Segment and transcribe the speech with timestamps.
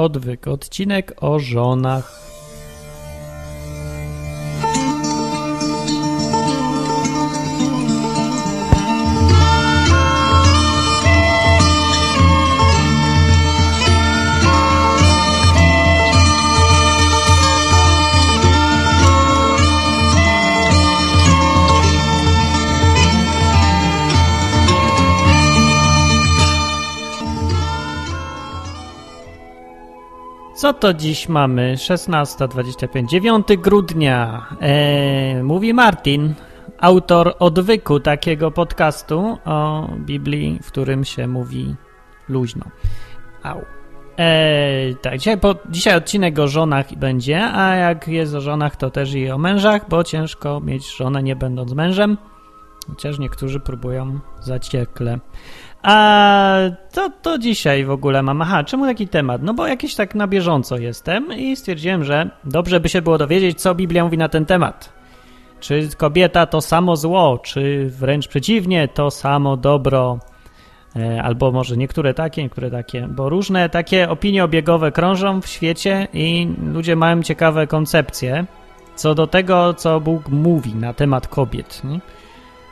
[0.00, 2.29] Odwyk, odcinek o żonach.
[30.70, 31.74] Co to dziś mamy?
[31.76, 34.46] 16.25, 9 grudnia.
[34.60, 36.34] Eee, mówi Martin,
[36.78, 41.74] autor odwyku takiego podcastu o Biblii, w którym się mówi
[42.28, 42.64] luźno.
[43.42, 43.60] Au.
[44.18, 48.90] Eee, tak, dzisiaj, po, dzisiaj odcinek o żonach będzie, a jak jest o żonach, to
[48.90, 52.16] też i o mężach, bo ciężko mieć żonę nie będąc mężem.
[52.88, 55.18] Chociaż niektórzy próbują zaciekle.
[55.82, 56.56] A
[56.92, 58.42] to, to dzisiaj w ogóle mam.
[58.42, 59.42] Aha, czemu taki temat?
[59.42, 63.60] No bo jakiś tak na bieżąco jestem i stwierdziłem, że dobrze by się było dowiedzieć,
[63.60, 64.92] co Biblia mówi na ten temat.
[65.60, 70.18] Czy kobieta to samo zło, czy wręcz przeciwnie, to samo dobro,
[70.96, 76.08] e, albo może niektóre takie, niektóre takie, bo różne takie opinie obiegowe krążą w świecie
[76.12, 78.46] i ludzie mają ciekawe koncepcje
[79.00, 81.84] co do tego, co Bóg mówi na temat kobiet.
[81.84, 82.00] Nie?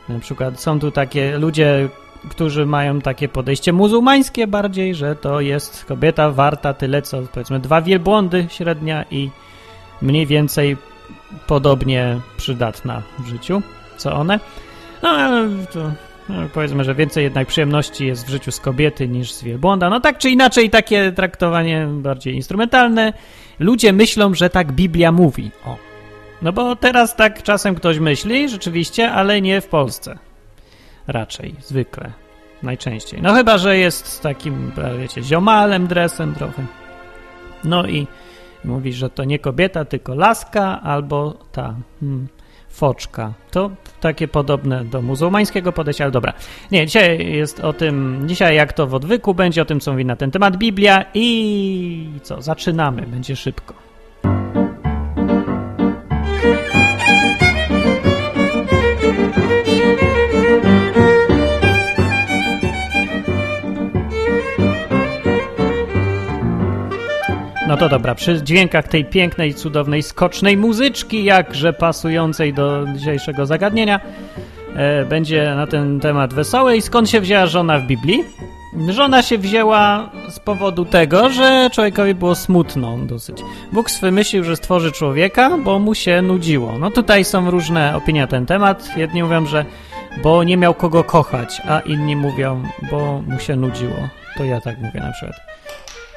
[0.08, 1.88] Na przykład są tu takie ludzie,
[2.30, 7.82] którzy mają takie podejście muzułmańskie bardziej, że to jest kobieta warta tyle, co powiedzmy dwa
[7.82, 9.30] wielbłądy średnia i
[10.02, 10.76] mniej więcej
[11.46, 13.62] podobnie przydatna w życiu,
[13.96, 14.40] co one.
[15.02, 15.90] No ale to
[16.28, 19.90] no, powiedzmy, że więcej jednak przyjemności jest w życiu z kobiety niż z wielbłąda.
[19.90, 23.12] No tak czy inaczej, takie traktowanie bardziej instrumentalne.
[23.58, 25.50] Ludzie myślą, że tak Biblia mówi.
[25.66, 25.76] O.
[26.42, 30.18] No bo teraz tak czasem ktoś myśli, rzeczywiście, ale nie w Polsce.
[31.08, 32.12] Raczej, zwykle,
[32.62, 33.22] najczęściej.
[33.22, 36.66] No chyba, że jest takim, wiecie, ziomalem dresem trochę.
[37.64, 38.06] No i
[38.64, 42.28] mówi, że to nie kobieta, tylko laska albo ta hmm,
[42.68, 43.32] foczka.
[43.50, 46.32] To takie podobne do muzułmańskiego podejścia, ale dobra.
[46.70, 50.04] Nie, dzisiaj jest o tym, dzisiaj jak to w odwyku będzie, o tym co mówi
[50.04, 53.74] na ten temat Biblia i co, zaczynamy, będzie szybko.
[67.68, 74.00] No to dobra, przy dźwiękach tej pięknej, cudownej, skocznej muzyczki, jakże pasującej do dzisiejszego zagadnienia,
[74.76, 76.76] e, będzie na ten temat wesoły.
[76.76, 78.24] I skąd się wzięła żona w Biblii?
[78.88, 83.42] Żona się wzięła z powodu tego, że człowiekowi było smutno dosyć.
[83.72, 86.78] Bóg wymyślił, że stworzy człowieka, bo mu się nudziło.
[86.78, 88.96] No tutaj są różne opinie na ten temat.
[88.96, 89.64] Jedni mówią, że
[90.22, 94.08] bo nie miał kogo kochać, a inni mówią, bo mu się nudziło.
[94.36, 95.57] To ja tak mówię na przykład.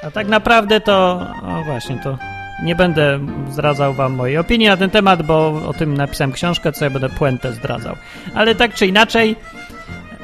[0.03, 2.17] A tak naprawdę to, o właśnie, to
[2.63, 3.19] nie będę
[3.50, 7.09] zdradzał wam mojej opinii na ten temat, bo o tym napisałem książkę, co ja będę
[7.09, 7.95] puentę zdradzał.
[8.35, 9.35] Ale tak czy inaczej,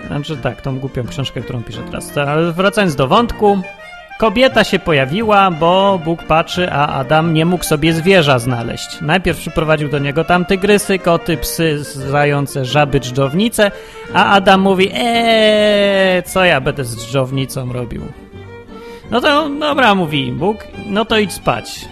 [0.07, 2.17] znaczy tak, tą głupią książkę, którą piszę teraz.
[2.17, 3.59] Ale wracając do wątku,
[4.19, 9.01] kobieta się pojawiła, bo Bóg patrzy, a Adam nie mógł sobie zwierza znaleźć.
[9.01, 13.71] Najpierw przyprowadził do niego tam tygrysy, koty, psy, zające, żaby, dżdżownice,
[14.13, 18.01] a Adam mówi, eee, co ja będę z dżdżownicą robił?
[19.11, 21.85] No to dobra, mówi Bóg, no to idź spać.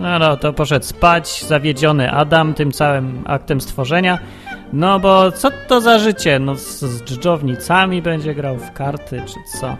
[0.00, 4.18] No, no to poszedł spać, zawiedziony Adam tym całym aktem stworzenia.
[4.72, 6.38] No bo co to za życie?
[6.38, 9.76] No z, dżdżownicami będzie grał w karty, czy co?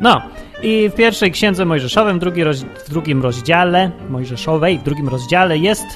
[0.00, 0.22] No
[0.62, 5.86] i w pierwszej księdze Mojżeszowym, drugi roz, w drugim rozdziale Mojżeszowej, w drugim rozdziale jest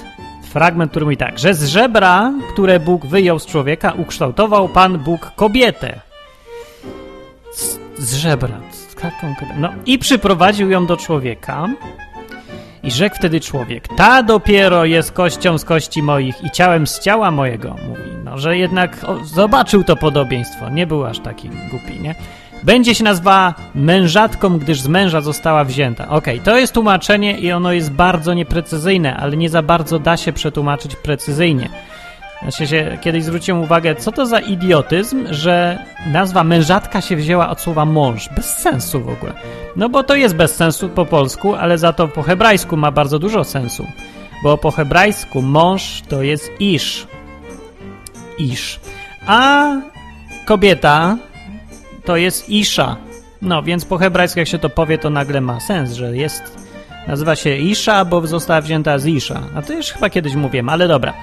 [0.43, 5.33] fragment, który mówi tak, że z żebra, które Bóg wyjął z człowieka, ukształtował Pan Bóg
[5.37, 6.01] kobietę.
[7.53, 8.61] Z, z żebra.
[9.59, 11.69] No i przyprowadził ją do człowieka.
[12.83, 17.31] I rzekł wtedy człowiek, ta dopiero jest kością z kości moich i ciałem z ciała
[17.31, 17.77] mojego.
[17.89, 20.71] Mówi, no, że jednak o, zobaczył to podobieństwo.
[20.71, 22.15] Nie był aż taki głupi, nie?
[22.63, 26.09] Będzie się nazwała mężatką, gdyż z męża została wzięta.
[26.09, 30.17] Okej, okay, to jest tłumaczenie i ono jest bardzo nieprecyzyjne, ale nie za bardzo da
[30.17, 31.69] się przetłumaczyć precyzyjnie.
[32.43, 37.61] Znaczy się kiedyś zwróciłem uwagę, co to za idiotyzm, że nazwa mężatka się wzięła od
[37.61, 38.29] słowa mąż.
[38.29, 39.33] Bez sensu w ogóle.
[39.77, 43.19] No bo to jest bez sensu po polsku, ale za to po hebrajsku ma bardzo
[43.19, 43.87] dużo sensu.
[44.43, 47.07] Bo po hebrajsku mąż to jest isz.
[48.39, 48.81] Isz.
[49.27, 49.67] A
[50.47, 51.17] kobieta
[52.05, 52.97] to jest isza.
[53.43, 56.69] No, więc po hebrajsku jak się to powie, to nagle ma sens, że jest...
[57.09, 59.41] Nazywa się Isza, bo została wzięta z Isza.
[59.55, 61.15] A to już chyba kiedyś mówiłem, ale dobra.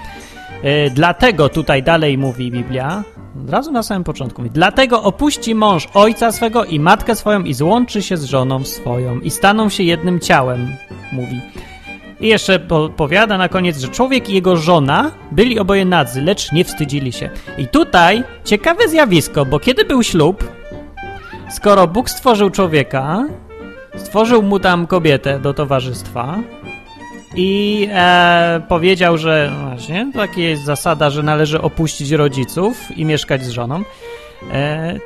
[0.64, 3.04] E, dlatego tutaj dalej mówi Biblia,
[3.44, 7.54] od razu na samym początku mówi, dlatego opuści mąż ojca swego i matkę swoją i
[7.54, 10.68] złączy się z żoną swoją i staną się jednym ciałem.
[11.12, 11.42] mówi.
[12.20, 16.52] I jeszcze po, powiada na koniec, że człowiek i jego żona byli oboje nadzy, lecz
[16.52, 17.30] nie wstydzili się.
[17.58, 20.52] I tutaj ciekawe zjawisko, bo kiedy był ślub,
[21.50, 23.28] skoro Bóg stworzył człowieka,
[23.96, 26.38] stworzył mu tam kobietę do towarzystwa
[27.36, 33.50] i e, powiedział, że właśnie, taka jest zasada, że należy opuścić rodziców i mieszkać z
[33.50, 33.84] żoną.
[34.54, 35.00] E,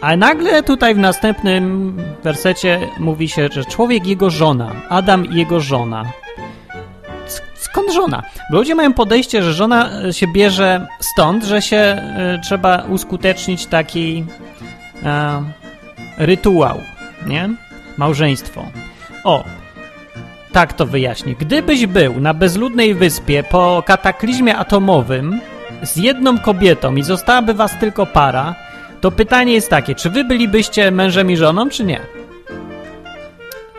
[0.00, 6.04] a nagle tutaj w następnym wersecie mówi się, że człowiek jego żona, Adam jego żona.
[7.54, 8.22] Skąd żona?
[8.50, 12.02] Bo ludzie mają podejście, że żona się bierze stąd, że się
[12.36, 14.24] y, trzeba uskutecznić taki
[16.18, 16.80] y, rytuał,
[17.26, 17.50] nie?
[17.96, 18.64] Małżeństwo.
[19.24, 19.44] O,
[20.52, 21.34] tak to wyjaśnię.
[21.34, 25.40] Gdybyś był na bezludnej wyspie po kataklizmie atomowym
[25.82, 28.54] z jedną kobietą i zostałaby was tylko para,
[29.00, 32.00] to pytanie jest takie, czy wy bylibyście mężem i żoną, czy nie?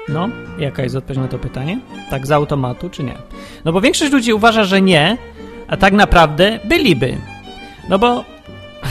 [0.09, 1.79] No, jaka jest odpowiedź na to pytanie?
[2.09, 3.17] Tak z automatu, czy nie?
[3.65, 5.17] No bo większość ludzi uważa, że nie,
[5.67, 7.17] a tak naprawdę byliby.
[7.89, 8.23] No bo...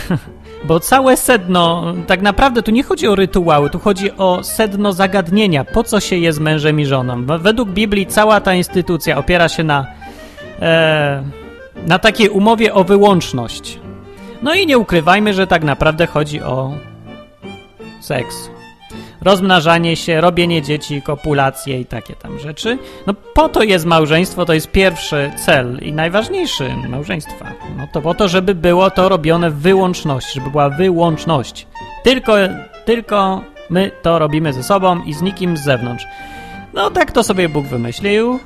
[0.65, 5.65] Bo całe sedno, tak naprawdę tu nie chodzi o rytuały, tu chodzi o sedno zagadnienia,
[5.65, 7.27] po co się jest mężem i żoną.
[7.27, 9.87] Według Biblii cała ta instytucja opiera się na,
[10.61, 11.23] e,
[11.87, 13.79] na takiej umowie o wyłączność.
[14.43, 16.73] No i nie ukrywajmy, że tak naprawdę chodzi o
[18.01, 18.52] seks.
[19.25, 22.79] Rozmnażanie się, robienie dzieci, kopulacje i takie tam rzeczy.
[23.07, 27.53] No po to jest małżeństwo, to jest pierwszy cel i najważniejszy małżeństwa.
[27.77, 31.67] No to po to, żeby było to robione w wyłączności, żeby była wyłączność.
[32.05, 32.33] Tylko,
[32.85, 36.05] tylko my to robimy ze sobą i z nikim z zewnątrz.
[36.75, 38.39] No tak to sobie Bóg wymyślił.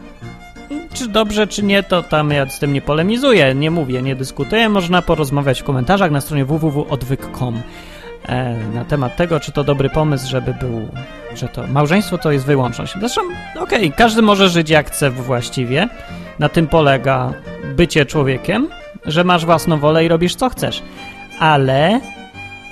[0.95, 4.69] Czy dobrze, czy nie, to tam ja z tym nie polemizuję, nie mówię, nie dyskutuję.
[4.69, 7.63] Można porozmawiać w komentarzach na stronie www.odwyk.com
[8.75, 10.89] na temat tego, czy to dobry pomysł, żeby był,
[11.35, 12.95] że to małżeństwo to jest wyłączność.
[13.01, 13.21] Zresztą,
[13.61, 15.89] okej, okay, każdy może żyć jak chce właściwie.
[16.39, 17.33] Na tym polega
[17.77, 18.69] bycie człowiekiem,
[19.07, 20.83] że masz własną wolę i robisz co chcesz.
[21.39, 22.01] Ale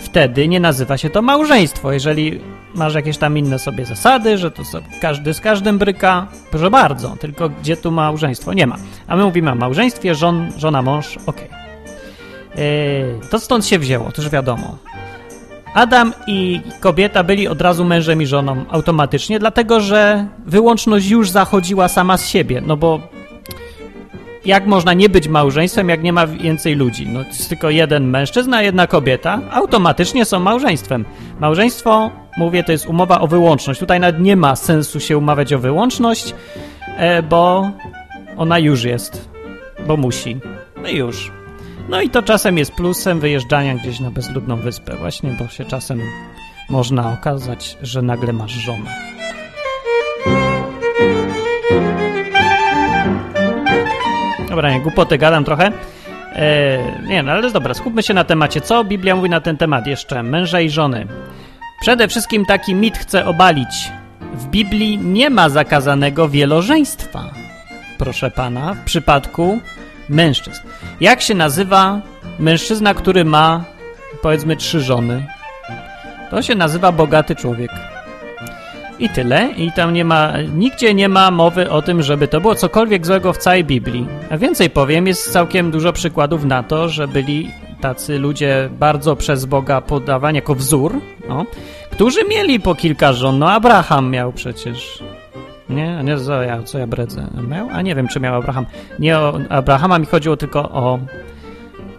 [0.01, 1.93] wtedy nie nazywa się to małżeństwo.
[1.93, 2.41] Jeżeli
[2.75, 4.63] masz jakieś tam inne sobie zasady, że to
[5.01, 8.53] każdy z każdym bryka, proszę bardzo, tylko gdzie tu małżeństwo?
[8.53, 8.77] Nie ma.
[9.07, 11.49] A my mówimy o małżeństwie, żon, żona, mąż, okej.
[11.49, 12.65] Okay.
[12.65, 14.79] Yy, to stąd się wzięło, to już wiadomo.
[15.75, 21.89] Adam i kobieta byli od razu mężem i żoną automatycznie, dlatego że wyłączność już zachodziła
[21.89, 23.01] sama z siebie, no bo
[24.45, 27.09] jak można nie być małżeństwem, jak nie ma więcej ludzi?
[27.09, 31.05] No jest tylko jeden mężczyzna, jedna kobieta, automatycznie są małżeństwem.
[31.41, 33.81] Małżeństwo, mówię, to jest umowa o wyłączność.
[33.81, 36.35] Tutaj nawet nie ma sensu się umawiać o wyłączność,
[36.97, 37.71] e, bo
[38.37, 39.29] ona już jest,
[39.87, 40.37] bo musi.
[40.83, 41.44] No i już.
[41.89, 46.01] No i to czasem jest plusem wyjeżdżania gdzieś na bezludną wyspę, właśnie, bo się czasem
[46.71, 48.91] można okazać, że nagle masz żonę.
[54.49, 55.73] Dobra, nie, głupoty gadam trochę.
[56.37, 56.79] Eee,
[57.09, 58.61] nie, no ale dobra, skupmy się na temacie.
[58.61, 60.23] Co Biblia mówi na ten temat jeszcze?
[60.23, 61.07] Męża i żony.
[61.81, 63.93] Przede wszystkim taki mit chcę obalić.
[64.35, 67.31] W Biblii nie ma zakazanego wielożeństwa.
[67.99, 69.59] Proszę pana, w przypadku
[70.09, 70.61] mężczyzn.
[71.01, 72.01] Jak się nazywa
[72.39, 73.65] mężczyzna, który ma
[74.23, 75.27] powiedzmy trzy żony?
[76.31, 77.71] To się nazywa bogaty człowiek.
[78.99, 79.49] I tyle.
[79.57, 83.33] I tam nie ma, nigdzie nie ma mowy o tym, żeby to było cokolwiek złego
[83.33, 84.07] w całej Biblii.
[84.31, 89.45] A więcej powiem, jest całkiem dużo przykładów na to, że byli tacy ludzie bardzo przez
[89.45, 91.47] Boga podawani jako wzór, no,
[91.91, 93.39] którzy mieli po kilka żon.
[93.39, 95.03] No Abraham miał przecież
[95.69, 97.27] nie, nie co ja, co ja bredzę.
[97.49, 97.69] Miał?
[97.73, 98.67] A nie wiem, czy miał Abraham.
[98.99, 100.99] Nie o Abrahama mi chodziło tylko o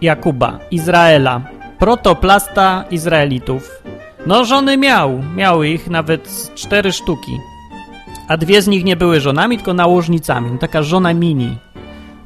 [0.00, 1.40] Jakuba, Izraela,
[1.78, 3.82] protoplasta Izraelitów.
[4.26, 5.22] No, żony miał.
[5.36, 7.32] Miał ich nawet cztery sztuki.
[8.28, 10.50] A dwie z nich nie były żonami, tylko nałożnicami.
[10.52, 11.58] No, taka żona mini.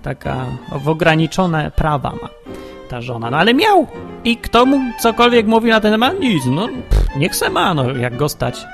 [0.02, 2.28] Taka w ograniczone prawa ma
[2.88, 3.30] ta żona.
[3.30, 3.86] No ale miał.
[4.24, 6.20] I kto mu cokolwiek mówił na ten temat?
[6.20, 6.42] Nic.
[6.46, 8.66] No, pff, niech se ma, no, jak go stać.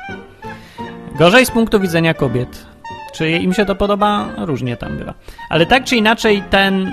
[1.18, 2.66] Gorzej z punktu widzenia kobiet.
[3.14, 4.28] Czy im się to podoba?
[4.38, 5.14] Różnie tam bywa.
[5.50, 6.92] Ale tak czy inaczej ten...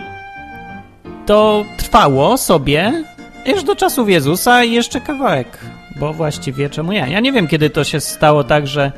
[1.26, 3.04] To trwało sobie
[3.46, 5.60] już do czasów Jezusa i jeszcze kawałek.
[6.00, 7.08] Bo właściwie czemu ja?
[7.08, 8.92] Ja nie wiem, kiedy to się stało tak, że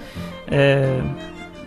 [0.51, 0.57] yy,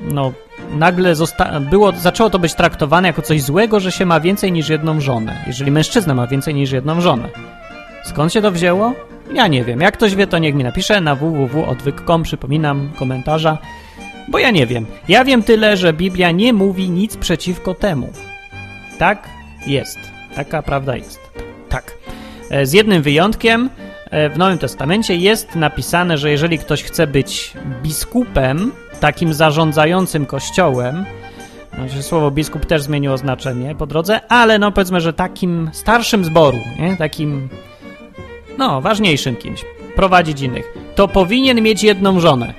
[0.02, 0.32] no
[0.70, 1.14] nagle
[1.60, 5.36] było, zaczęło to być traktowane jako coś złego, że się ma więcej niż jedną żonę.
[5.46, 7.28] Jeżeli mężczyzna ma więcej niż jedną żonę.
[8.04, 8.92] Skąd się to wzięło?
[9.32, 9.80] Ja nie wiem.
[9.80, 13.58] Jak ktoś wie, to niech mi napisze na www.odwyk.com, przypominam, komentarza,
[14.28, 14.86] bo ja nie wiem.
[15.08, 18.12] Ja wiem tyle, że Biblia nie mówi nic przeciwko temu.
[18.98, 19.28] Tak
[19.66, 19.98] jest.
[20.36, 21.20] Taka prawda jest.
[21.68, 21.94] Tak.
[22.50, 23.70] E, z jednym wyjątkiem,
[24.10, 31.04] e, w Nowym Testamencie jest napisane, że jeżeli ktoś chce być biskupem, takim zarządzającym kościołem,
[31.74, 36.58] znaczy słowo biskup też zmieniło znaczenie po drodze, ale no powiedzmy, że takim starszym zboru,
[36.78, 36.96] nie?
[36.96, 37.48] takim
[38.58, 39.64] no ważniejszym kimś,
[39.96, 42.54] prowadzić innych, to powinien mieć jedną żonę.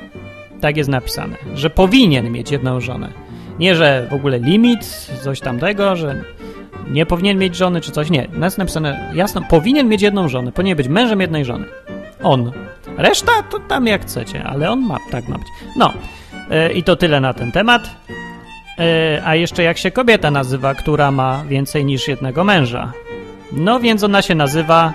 [0.62, 3.10] Tak jest napisane, że powinien mieć jedną żonę.
[3.60, 4.86] Nie, że w ogóle limit,
[5.24, 6.24] coś tamtego, że
[6.89, 8.10] nie powinien mieć żony czy coś.
[8.10, 11.65] Nie, jest napisane jasno, powinien mieć jedną żonę, powinien być mężem jednej żony.
[12.24, 12.51] On.
[12.98, 15.48] Reszta to tam jak chcecie, ale on ma, tak ma być.
[15.75, 15.94] No,
[16.50, 17.89] yy, i to tyle na ten temat.
[18.77, 18.86] Yy,
[19.25, 22.94] a jeszcze jak się kobieta nazywa, która ma więcej niż jednego męża?
[23.51, 24.94] No więc ona się nazywa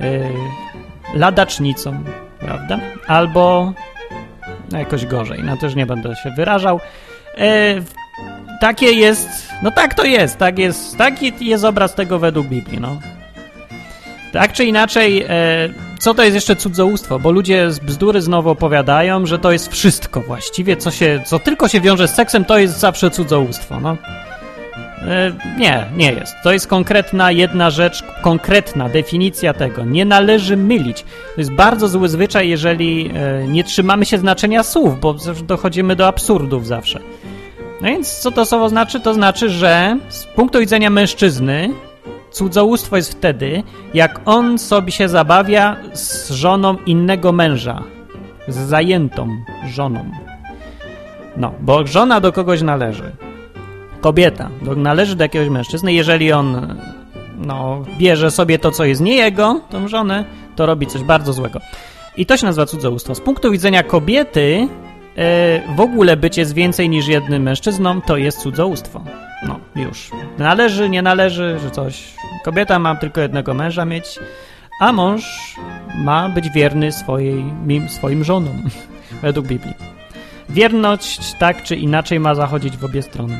[0.00, 2.04] yy, ladacznicą,
[2.38, 2.78] prawda?
[3.06, 3.72] Albo
[4.72, 6.80] no, jakoś gorzej, no też nie będę się wyrażał.
[8.60, 9.28] takie jest,
[9.62, 12.98] no tak to jest, tak jest, taki jest obraz tego według Biblii, no.
[14.32, 17.18] Tak czy inaczej, e, co to jest jeszcze cudzołóstwo?
[17.18, 21.68] Bo ludzie z bzdury znowu opowiadają, że to jest wszystko właściwie, co, się, co tylko
[21.68, 23.80] się wiąże z seksem, to jest zawsze cudzołóstwo.
[23.80, 23.96] No.
[25.08, 26.34] E, nie, nie jest.
[26.42, 29.84] To jest konkretna jedna rzecz, konkretna definicja tego.
[29.84, 31.02] Nie należy mylić.
[31.34, 35.14] To jest bardzo zły zwyczaj, jeżeli e, nie trzymamy się znaczenia słów, bo
[35.46, 37.00] dochodzimy do absurdów zawsze.
[37.80, 39.00] No więc co to słowo znaczy?
[39.00, 41.70] To znaczy, że z punktu widzenia mężczyzny
[42.34, 43.62] Cudzołóstwo jest wtedy,
[43.94, 47.82] jak on sobie się zabawia z żoną innego męża.
[48.48, 49.28] Z zajętą
[49.66, 50.10] żoną.
[51.36, 53.12] No, bo żona do kogoś należy.
[54.04, 55.92] Kobieta należy do jakiegoś mężczyzny.
[55.92, 56.74] Jeżeli on
[57.38, 60.24] no, bierze sobie to, co jest nie jego, tą żonę,
[60.56, 61.60] to robi coś bardzo złego.
[62.16, 63.14] I to się nazywa cudzołóstwo.
[63.14, 64.68] Z punktu widzenia kobiety,
[65.16, 69.04] E, w ogóle bycie z więcej niż jednym mężczyzną to jest cudzołóstwo.
[69.46, 70.10] No, już.
[70.38, 72.14] Należy, nie należy, że coś.
[72.44, 74.18] Kobieta ma tylko jednego męża mieć,
[74.80, 75.54] a mąż
[75.96, 77.44] ma być wierny swojej,
[77.88, 78.62] swoim żonom,
[79.22, 79.74] według Biblii.
[80.48, 83.38] Wierność tak czy inaczej ma zachodzić w obie strony.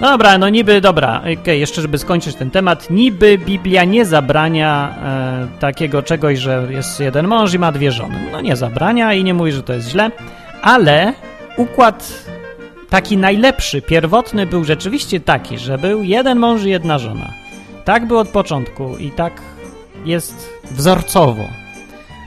[0.00, 5.58] Dobra, no niby, dobra, okay, jeszcze żeby skończyć ten temat, niby Biblia nie zabrania e,
[5.58, 8.18] takiego czegoś, że jest jeden mąż i ma dwie żony.
[8.32, 10.10] No nie zabrania i nie mówi, że to jest źle,
[10.62, 11.12] ale
[11.56, 12.24] układ
[12.90, 17.32] taki najlepszy, pierwotny był rzeczywiście taki, że był jeden mąż i jedna żona.
[17.84, 19.42] Tak było od początku i tak
[20.04, 21.48] jest wzorcowo.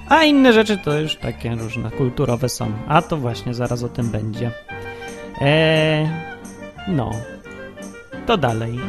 [0.10, 2.72] A inne rzeczy to już takie różne kulturowe są.
[2.88, 4.52] A to właśnie zaraz o tym będzie.
[5.42, 6.10] Eee,
[6.88, 7.12] no.
[8.30, 8.80] To dalej.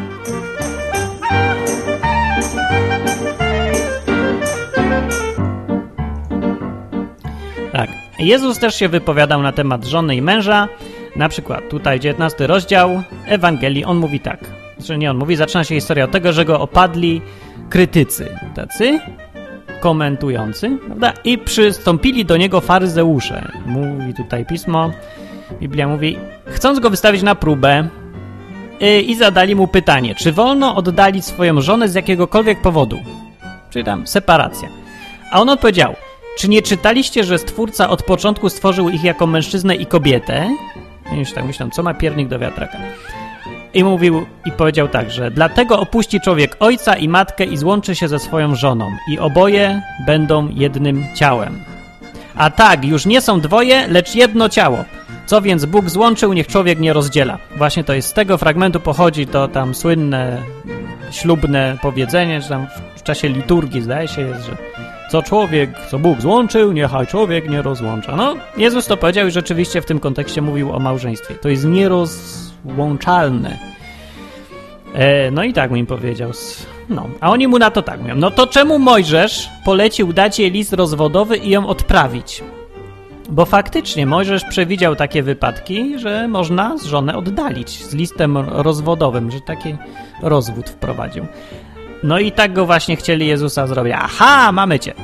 [7.72, 7.90] Tak.
[8.18, 10.68] Jezus też się wypowiadał na temat żony i męża.
[11.16, 14.40] Na przykład tutaj 19 rozdział Ewangelii, on mówi tak.
[14.78, 17.22] Znaczy nie on mówi, zaczyna się historia od tego, że go opadli
[17.70, 19.00] krytycy, tacy
[19.80, 21.12] komentujący, prawda?
[21.24, 23.52] I przystąpili do niego faryzeusze.
[23.66, 24.90] Mówi tutaj pismo,
[25.60, 27.88] Biblia mówi, chcąc go wystawić na próbę
[28.80, 32.98] i zadali mu pytanie, czy wolno oddalić swoją żonę z jakiegokolwiek powodu?
[33.70, 34.68] Czyli tam separacja.
[35.30, 35.94] A on odpowiedział,
[36.38, 40.48] czy nie czytaliście, że Stwórca od początku stworzył ich jako mężczyznę i kobietę?
[41.14, 42.78] I już tak myślę, co ma piernik do wiatraka?
[43.74, 48.08] I mówił i powiedział tak, że dlatego opuści człowiek ojca i matkę i złączy się
[48.08, 51.64] ze swoją żoną i oboje będą jednym ciałem.
[52.34, 54.84] A tak, już nie są dwoje, lecz jedno ciało.
[55.26, 57.38] Co więc Bóg złączył, niech człowiek nie rozdziela.
[57.56, 60.42] Właśnie to jest z tego fragmentu pochodzi to tam słynne
[61.10, 64.56] ślubne powiedzenie, że tam w czasie liturgii zdaje się jest, że
[65.10, 68.16] co człowiek, co Bóg złączył, niechaj człowiek nie rozłącza.
[68.16, 71.34] No, Jezus to powiedział i rzeczywiście w tym kontekście mówił o małżeństwie.
[71.34, 73.58] To jest nierozłączalne.
[74.94, 76.30] E, no i tak mu im powiedział.
[76.90, 78.14] No, a oni mu na to tak mówią.
[78.16, 82.42] No to czemu Mojżesz polecił dać jej list rozwodowy i ją odprawić?
[83.28, 89.40] Bo faktycznie Mojżesz przewidział takie wypadki, że można z żonę oddalić z listem rozwodowym, że
[89.40, 89.76] taki
[90.22, 91.26] rozwód wprowadził.
[92.02, 93.94] No i tak go właśnie chcieli Jezusa zrobić.
[93.96, 94.94] Aha, mamy cię.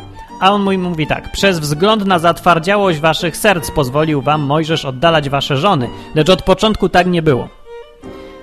[0.40, 5.28] A on mój mówi tak: Przez wzgląd na zatwardziałość waszych serc pozwolił wam Mojżesz oddalać
[5.28, 7.48] wasze żony, lecz od początku tak nie było.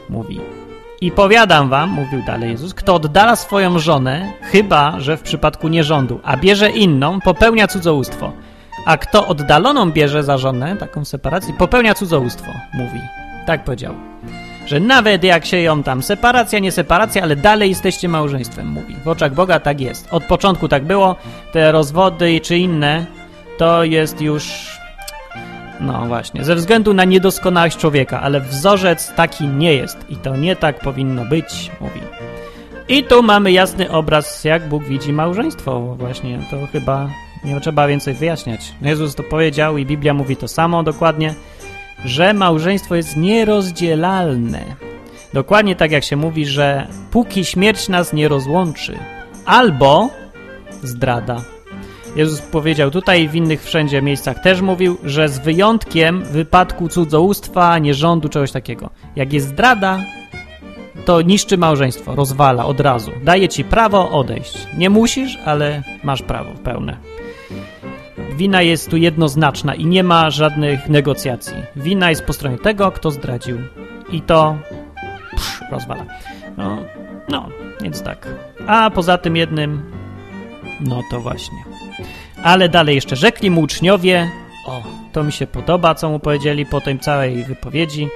[0.09, 0.39] Mówi.
[1.03, 6.19] I powiadam wam, mówił dalej Jezus, kto oddala swoją żonę, chyba że w przypadku nierządu,
[6.23, 8.31] a bierze inną, popełnia cudzołóstwo.
[8.85, 12.99] A kto oddaloną bierze za żonę, taką separację, popełnia cudzołóstwo, mówi.
[13.45, 13.93] Tak powiedział
[14.65, 18.95] że nawet jak się ją tam separacja, nie separacja, ale dalej jesteście małżeństwem, mówi.
[19.05, 20.07] W oczach Boga tak jest.
[20.11, 21.15] Od początku tak było.
[21.51, 23.05] Te rozwody czy inne
[23.57, 24.73] to jest już
[25.83, 30.55] no właśnie, ze względu na niedoskonałość człowieka, ale wzorzec taki nie jest i to nie
[30.55, 31.99] tak powinno być, mówi.
[32.87, 35.95] I tu mamy jasny obraz, jak Bóg widzi małżeństwo.
[35.99, 37.09] Właśnie to chyba
[37.43, 38.73] nie trzeba więcej wyjaśniać.
[38.81, 41.33] Jezus to powiedział i Biblia mówi to samo dokładnie.
[42.05, 44.75] że małżeństwo jest nierozdzielalne.
[45.33, 48.97] Dokładnie tak jak się mówi, że póki śmierć nas nie rozłączy,
[49.45, 50.09] albo
[50.83, 51.41] zdrada.
[52.15, 57.79] Jezus powiedział tutaj i w innych wszędzie miejscach też mówił, że z wyjątkiem wypadku cudzołóstwa,
[57.79, 58.89] nierządu, czegoś takiego.
[59.15, 59.99] Jak jest zdrada,
[61.05, 63.11] to niszczy małżeństwo, rozwala od razu.
[63.23, 64.67] Daje ci prawo odejść.
[64.77, 66.97] Nie musisz, ale masz prawo pełne.
[68.35, 71.55] Wina jest tu jednoznaczna i nie ma żadnych negocjacji.
[71.75, 73.57] Wina jest po stronie tego, kto zdradził.
[74.11, 74.57] I to
[75.31, 76.05] psz, rozwala.
[76.57, 76.77] No,
[77.29, 77.49] no,
[77.81, 78.27] więc tak.
[78.67, 79.91] A poza tym jednym,
[80.79, 81.57] no to właśnie.
[82.43, 84.29] Ale dalej jeszcze rzekli mu uczniowie,
[84.67, 88.07] o, to mi się podoba, co mu powiedzieli po tej całej wypowiedzi.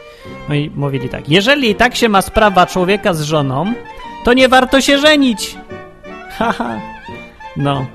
[0.49, 3.73] No i mówili tak, jeżeli tak się ma sprawa człowieka z żoną,
[4.23, 5.57] to nie warto się żenić.
[6.37, 6.79] Haha.
[7.57, 7.85] No,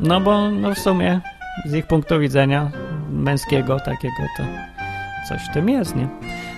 [0.00, 1.20] no bo no w sumie
[1.64, 2.70] z ich punktu widzenia
[3.10, 4.42] męskiego takiego to
[5.28, 6.08] coś w tym jest, nie?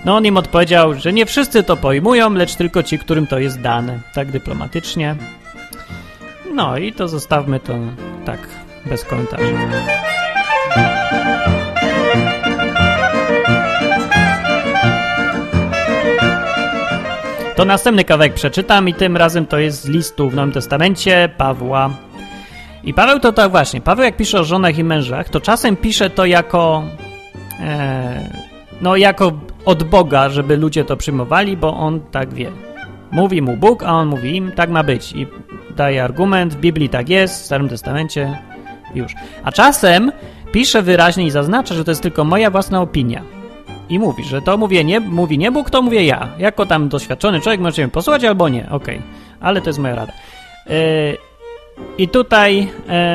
[0.05, 3.61] No on im odpowiedział, że nie wszyscy to pojmują, lecz tylko ci, którym to jest
[3.61, 3.99] dane.
[4.13, 5.15] Tak dyplomatycznie.
[6.55, 7.73] No i to zostawmy to
[8.25, 8.39] tak,
[8.85, 9.53] bez komentarzy.
[17.55, 21.89] To następny kawałek przeczytam i tym razem to jest z listu w Nowym Testamencie Pawła.
[22.83, 26.09] I Paweł to tak właśnie, Paweł jak pisze o żonach i mężach, to czasem pisze
[26.09, 26.83] to jako
[27.59, 28.29] e,
[28.81, 29.31] no jako
[29.65, 32.51] od Boga, żeby ludzie to przyjmowali, bo on tak wie.
[33.11, 35.13] Mówi mu Bóg, a on mówi im, tak ma być.
[35.13, 35.27] I
[35.75, 38.37] daje argument, w Biblii tak jest, w Starym Testamencie
[38.95, 39.13] już.
[39.43, 40.11] A czasem
[40.51, 43.21] pisze wyraźnie i zaznacza, że to jest tylko moja własna opinia.
[43.89, 46.27] I mówi, że to mówię nie, mówi nie Bóg, to mówię ja.
[46.37, 48.97] Jako tam doświadczony człowiek możecie mnie posłuchać albo nie, okej.
[48.97, 49.09] Okay.
[49.39, 50.13] Ale to jest moja rada.
[50.65, 50.75] Yy,
[51.97, 52.67] I tutaj,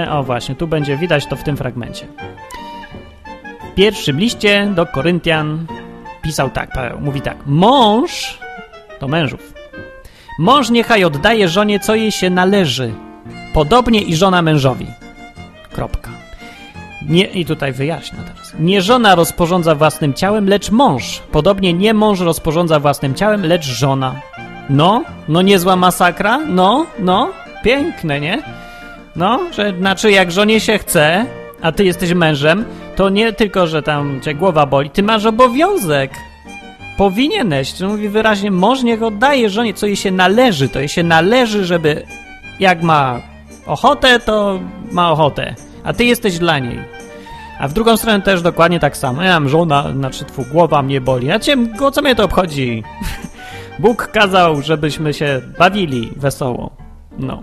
[0.03, 2.07] yy, o właśnie, tu będzie widać to w tym fragmencie.
[3.71, 5.67] W pierwszym liście do Koryntian
[6.23, 7.37] pisał tak, Paweł, mówi tak.
[7.47, 8.39] Mąż,
[8.99, 9.60] to mężów,
[10.41, 12.93] mąż niechaj oddaje żonie, co jej się należy.
[13.55, 14.87] Podobnie i żona mężowi.
[15.73, 16.11] Kropka.
[17.09, 18.55] Nie, I tutaj wyjaśnia teraz.
[18.61, 21.23] Nie żona rozporządza własnym ciałem, lecz mąż.
[21.33, 24.21] Podobnie nie mąż rozporządza własnym ciałem, lecz żona.
[24.71, 26.39] No, no niezła masakra?
[26.39, 27.31] No, no,
[27.65, 28.43] piękne, nie?
[29.17, 31.27] No, że znaczy jak żonie się chce,
[31.63, 32.65] a ty jesteś mężem,
[32.97, 36.11] to nie tylko, że tam cię głowa boli, ty masz obowiązek.
[37.01, 40.69] Powinieneś, to mówi wyraźnie, mąż niech oddaje żonie, co jej się należy.
[40.69, 42.03] To jej się należy, żeby
[42.61, 43.21] jak ma
[43.67, 44.61] ochotę, to
[44.93, 46.79] ma ochotę a ty jesteś dla niej.
[47.61, 49.23] A w drugą stronę też dokładnie tak samo.
[49.23, 51.31] Ja mam żona, znaczy twój głowa mnie boli.
[51.31, 51.57] A cię,
[51.93, 52.83] co mnie to obchodzi?
[53.79, 56.71] Bóg kazał, żebyśmy się bawili wesoło.
[57.19, 57.43] No.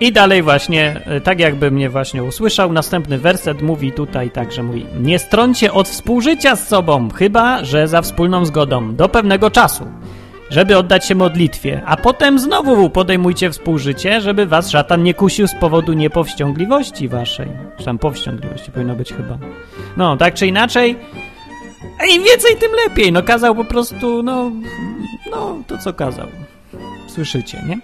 [0.00, 4.62] I dalej właśnie, e, tak jakby mnie właśnie usłyszał, następny werset mówi tutaj tak, że
[4.62, 9.86] mówi Nie stroncie od współżycia z sobą, chyba, że za wspólną zgodą, do pewnego czasu
[10.50, 15.54] żeby oddać się modlitwie, a potem znowu podejmujcie współżycie, żeby was szatan nie kusił z
[15.54, 17.48] powodu niepowściągliwości waszej.
[17.84, 19.38] Tam powściągliwości powinno być chyba.
[19.96, 20.96] No, tak czy inaczej,
[22.14, 23.12] im więcej, tym lepiej.
[23.12, 24.50] No, kazał po prostu, no,
[25.30, 26.26] no, to co kazał.
[27.06, 27.78] Słyszycie, nie?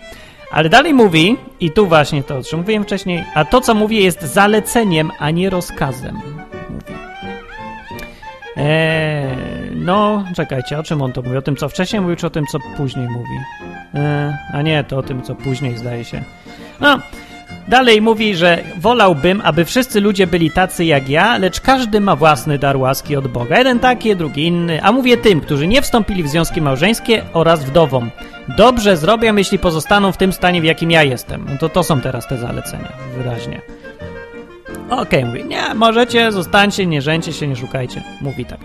[0.54, 4.04] Ale dalej mówi, i tu właśnie to, o czym mówiłem wcześniej, a to, co mówi,
[4.04, 6.20] jest zaleceniem, a nie rozkazem.
[8.56, 9.26] Eee,
[9.74, 11.36] no, czekajcie, o czym on to mówi?
[11.36, 13.38] O tym, co wcześniej mówił, czy o tym, co później mówi?
[13.94, 16.22] Eee, a nie, to o tym, co później, zdaje się.
[16.80, 16.98] No,
[17.68, 22.58] dalej mówi, że wolałbym, aby wszyscy ludzie byli tacy jak ja, lecz każdy ma własny
[22.58, 23.58] dar łaski od Boga.
[23.58, 24.82] Jeden taki, drugi inny.
[24.82, 28.10] A mówię tym, którzy nie wstąpili w związki małżeńskie oraz wdowom.
[28.56, 31.46] Dobrze zrobią, jeśli pozostaną w tym stanie, w jakim ja jestem.
[31.48, 33.60] No to to są teraz te zalecenia, wyraźnie.
[34.90, 38.02] Okej, okay, mówi, nie, możecie, zostańcie, nie rzęcie się, nie szukajcie.
[38.20, 38.58] Mówi tak.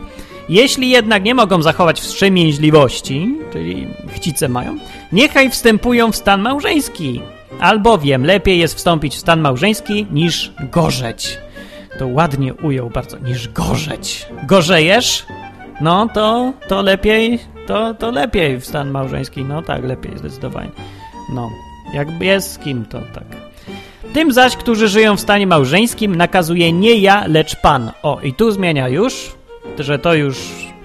[0.49, 4.77] Jeśli jednak nie mogą zachować wstrzemięźliwości, czyli chcice mają,
[5.11, 7.21] niechaj wstępują w stan małżeński.
[7.59, 11.37] Albowiem lepiej jest wstąpić w stan małżeński niż gorzeć.
[11.99, 14.27] To ładnie ujął bardzo, niż gorzeć.
[14.43, 15.25] Gorzejesz?
[15.81, 19.43] No to, to lepiej, to, to lepiej w stan małżeński.
[19.43, 20.69] No tak, lepiej zdecydowanie.
[21.33, 21.49] No,
[21.93, 23.23] jak jest z kim, to tak.
[24.13, 27.91] Tym zaś, którzy żyją w stanie małżeńskim, nakazuje nie ja, lecz Pan.
[28.03, 29.35] O, i tu zmienia już,
[29.79, 30.37] że to już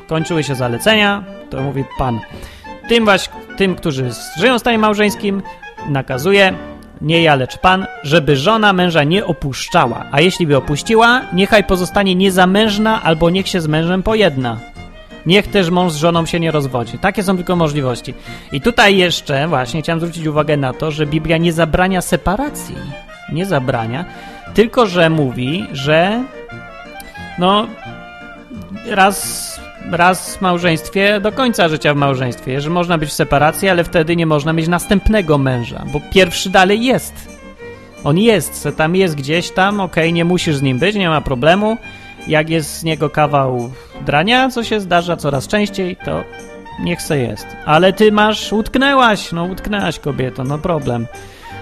[0.07, 2.21] kończyły się zalecenia, to mówi Pan.
[2.89, 5.43] Tym właśnie, tym, którzy żyją w stanie małżeńskim,
[5.89, 6.55] nakazuje
[7.01, 12.15] nie ja, lecz Pan, żeby żona męża nie opuszczała, a jeśli by opuściła, niechaj pozostanie
[12.15, 14.57] niezamężna albo niech się z mężem pojedna.
[15.27, 16.99] Niech też mąż z żoną się nie rozwodzi.
[16.99, 18.15] Takie są tylko możliwości.
[18.53, 22.77] I tutaj jeszcze właśnie chciałem zwrócić uwagę na to, że Biblia nie zabrania separacji
[23.33, 24.05] nie zabrania,
[24.55, 26.25] tylko że mówi, że
[27.39, 27.67] no
[28.87, 33.85] raz raz w małżeństwie do końca życia w małżeństwie, że można być w separacji, ale
[33.85, 37.13] wtedy nie można mieć następnego męża, bo pierwszy dalej jest.
[38.05, 41.21] On jest, tam jest gdzieś tam, okej, okay, nie musisz z nim być, nie ma
[41.21, 41.77] problemu.
[42.27, 43.71] Jak jest z niego kawał
[44.07, 46.25] drania, co się zdarza coraz częściej, to
[46.81, 47.47] niech se jest.
[47.65, 51.07] Ale ty masz, utknęłaś, no utknęłaś kobieto, no problem.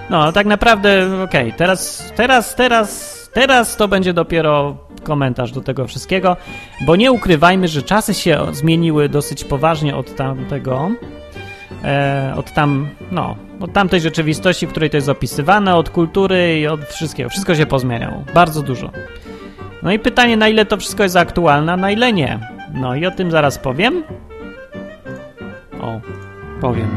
[0.09, 5.87] No, tak naprawdę, okej, okay, teraz, teraz, teraz, teraz to będzie dopiero komentarz do tego
[5.87, 6.37] wszystkiego,
[6.85, 10.91] bo nie ukrywajmy, że czasy się zmieniły dosyć poważnie od tamtego,
[11.83, 16.67] e, od tam, no, od tamtej rzeczywistości, w której to jest opisywane, od kultury i
[16.67, 17.29] od wszystkiego.
[17.29, 18.23] Wszystko się pozmieniało.
[18.33, 18.91] Bardzo dużo.
[19.83, 22.39] No i pytanie, na ile to wszystko jest aktualne, na ile nie.
[22.73, 24.03] No i o tym zaraz powiem.
[25.81, 26.01] O,
[26.61, 26.89] powiem.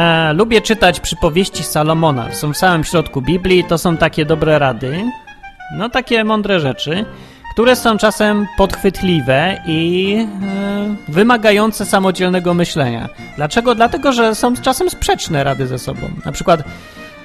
[0.00, 2.32] E, lubię czytać przypowieści Salomona.
[2.32, 5.04] Są w samym środku Biblii, to są takie dobre rady,
[5.76, 7.04] no takie mądre rzeczy,
[7.52, 13.08] które są czasem podchwytliwe i e, wymagające samodzielnego myślenia.
[13.36, 13.74] Dlaczego?
[13.74, 16.00] Dlatego, że są czasem sprzeczne rady ze sobą.
[16.24, 16.62] Na przykład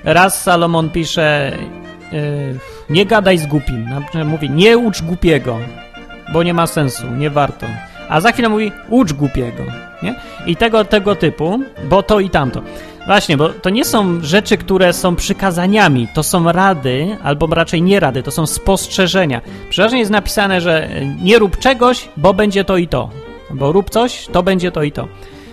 [0.04, 1.58] raz Salomon pisze e,
[2.90, 3.90] nie gadaj z głupim.
[4.26, 5.58] Mówi nie ucz głupiego,
[6.34, 7.66] bo nie ma sensu, nie warto
[8.10, 9.64] a za chwilę mówi ucz głupiego,
[10.06, 10.16] nie?
[10.46, 12.62] I tego, tego typu, bo to i tamto.
[13.06, 18.00] Właśnie, bo to nie są rzeczy, które są przykazaniami, to są rady, albo raczej nie
[18.00, 19.42] rady, to są spostrzeżenia.
[19.70, 20.90] Przeważnie jest napisane, że
[21.22, 23.10] nie rób czegoś, bo będzie to i to.
[23.50, 25.08] Bo rób coś, to będzie to i to.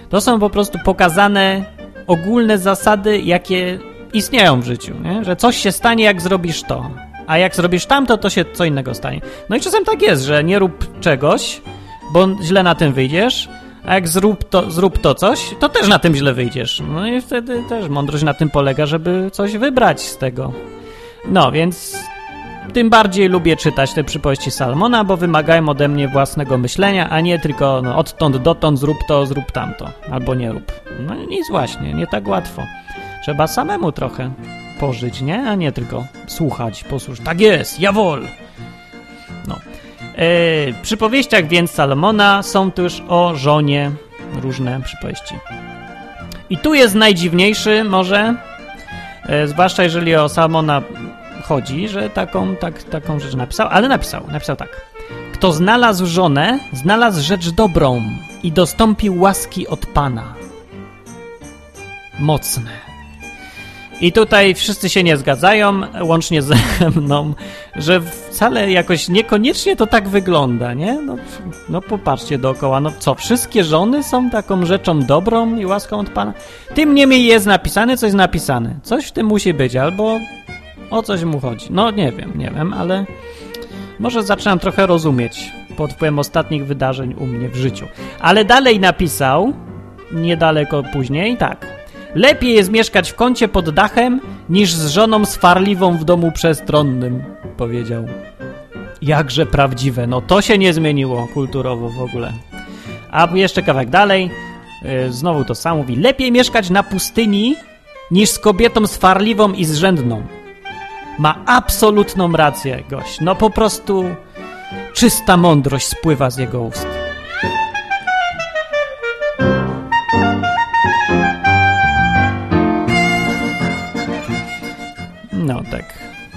[0.09, 1.65] To są po prostu pokazane
[2.07, 3.79] ogólne zasady, jakie
[4.13, 5.25] istnieją w życiu, nie?
[5.25, 6.91] że coś się stanie, jak zrobisz to,
[7.27, 9.21] a jak zrobisz tamto, to się co innego stanie.
[9.49, 11.61] No i czasem tak jest, że nie rób czegoś,
[12.13, 13.49] bo źle na tym wyjdziesz,
[13.85, 16.83] a jak zrób to, zrób to coś, to też na tym źle wyjdziesz.
[16.89, 20.53] No i wtedy też mądrość na tym polega, żeby coś wybrać z tego.
[21.29, 21.99] No, więc
[22.73, 27.39] tym bardziej lubię czytać te przypowieści Salmona, bo wymagają ode mnie własnego myślenia, a nie
[27.39, 30.73] tylko no, odtąd dotąd zrób to, zrób tamto, albo nie rób.
[31.07, 32.63] No nic właśnie, nie tak łatwo.
[33.23, 34.31] Trzeba samemu trochę
[34.81, 35.49] pożyć, nie?
[35.49, 37.25] A nie tylko słuchać, posłuchać.
[37.25, 38.23] Tak jest, jawol!
[38.23, 38.42] No.
[40.17, 43.91] E, przy powieściach więc Salomona są też o żonie
[44.43, 45.35] różne przypowieści.
[46.51, 48.35] I tu jest najdziwniejszy może,
[49.27, 50.83] e, zwłaszcza jeżeli o Salomona
[51.43, 54.87] chodzi, że taką, tak, taką rzecz napisał, ale napisał, napisał tak.
[55.33, 58.03] Kto znalazł żonę, znalazł rzecz dobrą
[58.43, 60.35] i dostąpił łaski od Pana.
[62.19, 62.92] Mocne.
[64.01, 66.55] I tutaj wszyscy się nie zgadzają, łącznie ze
[66.97, 67.35] mną,
[67.77, 70.95] że wcale jakoś niekoniecznie to tak wygląda, nie?
[70.95, 71.17] No,
[71.69, 76.33] no popatrzcie dookoła, no co, wszystkie żony są taką rzeczą dobrą i łaską od Pana?
[76.75, 78.75] Tym niemniej jest napisane, coś napisane.
[78.83, 80.21] Coś w tym musi być, albo
[80.91, 81.67] o coś mu chodzi.
[81.71, 83.05] No nie wiem, nie wiem, ale
[83.99, 87.87] może zaczynam trochę rozumieć pod wpływem ostatnich wydarzeń u mnie w życiu.
[88.21, 89.53] Ale dalej napisał,
[90.13, 91.82] niedaleko później, tak.
[92.15, 97.25] Lepiej jest mieszkać w kącie pod dachem, niż z żoną swarliwą w domu przestronnym,
[97.57, 98.05] powiedział.
[99.03, 100.07] Jakże prawdziwe.
[100.07, 102.33] No to się nie zmieniło kulturowo w ogóle.
[103.11, 104.31] A jeszcze kawałek dalej.
[104.83, 105.97] Yy, znowu to samo mówi.
[105.97, 107.57] Lepiej mieszkać na pustyni,
[108.11, 110.23] niż z kobietą swarliwą i zrzędną.
[111.19, 113.21] Ma absolutną rację, gość.
[113.21, 114.05] No po prostu
[114.95, 117.02] czysta mądrość spływa z jego ust.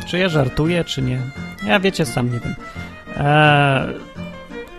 [0.05, 1.19] Czy ja żartuję, czy nie?
[1.67, 2.55] Ja wiecie, sam nie wiem.
[3.17, 3.95] Eee,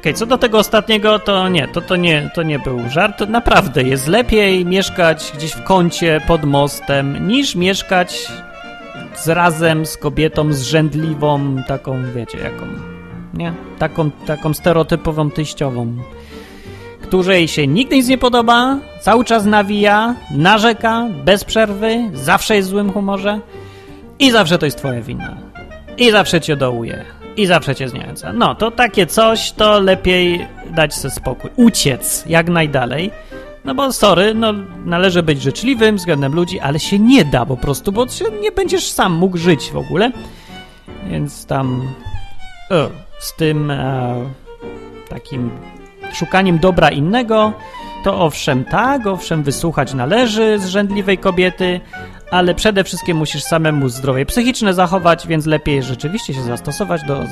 [0.00, 3.28] okay, co do tego ostatniego, to nie, to, to nie, to nie był żart.
[3.28, 8.26] Naprawdę jest lepiej mieszkać gdzieś w kącie pod mostem, niż mieszkać
[9.14, 12.66] z razem z kobietą zrzędliwą, taką, wiecie, jaką,
[13.34, 13.52] nie?
[13.78, 15.96] Taką, taką stereotypową tyściową,
[17.02, 22.70] której się nigdy nic nie podoba, cały czas nawija, narzeka, bez przerwy, zawsze jest w
[22.70, 23.40] złym humorze.
[24.18, 25.36] I zawsze to jest twoja wina.
[25.98, 27.04] I zawsze cię dołuje.
[27.36, 28.32] I zawsze cię zniechęca.
[28.32, 31.50] No, to takie coś, to lepiej dać sobie spokój.
[31.56, 33.10] Uciec jak najdalej.
[33.64, 34.52] No bo sorry, no
[34.84, 38.06] należy być życzliwym względem ludzi, ale się nie da po prostu, bo
[38.40, 40.10] nie będziesz sam mógł żyć w ogóle.
[41.10, 41.82] Więc tam
[43.18, 44.14] z tym e,
[45.08, 45.50] takim
[46.12, 47.52] szukaniem dobra innego,
[48.04, 51.80] to owszem tak, owszem wysłuchać należy zrzędliwej kobiety,
[52.30, 57.24] ale przede wszystkim musisz samemu zdrowie psychiczne zachować, więc lepiej rzeczywiście się zastosować do,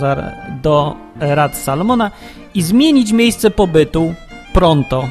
[0.62, 2.10] do rad Salomona
[2.54, 4.14] i zmienić miejsce pobytu
[4.52, 5.08] pronto.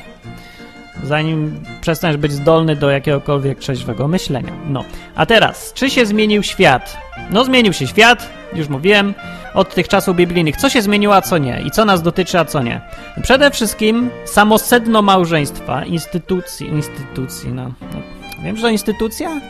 [1.04, 4.54] zanim przestaniesz być zdolny do jakiegokolwiek trzeźwego myślenia.
[4.70, 4.84] No,
[5.16, 6.98] a teraz, czy się zmienił świat?
[7.30, 9.14] No, zmienił się świat, już mówiłem,
[9.54, 10.58] od tych czasów biblijnych.
[10.58, 11.62] Co się zmieniło, a co nie?
[11.66, 12.82] I co nas dotyczy, a co nie?
[13.24, 17.64] Przede wszystkim samo sedno małżeństwa, instytucji, instytucji, no.
[17.64, 18.00] no.
[18.44, 19.42] Wiem, że instytucja?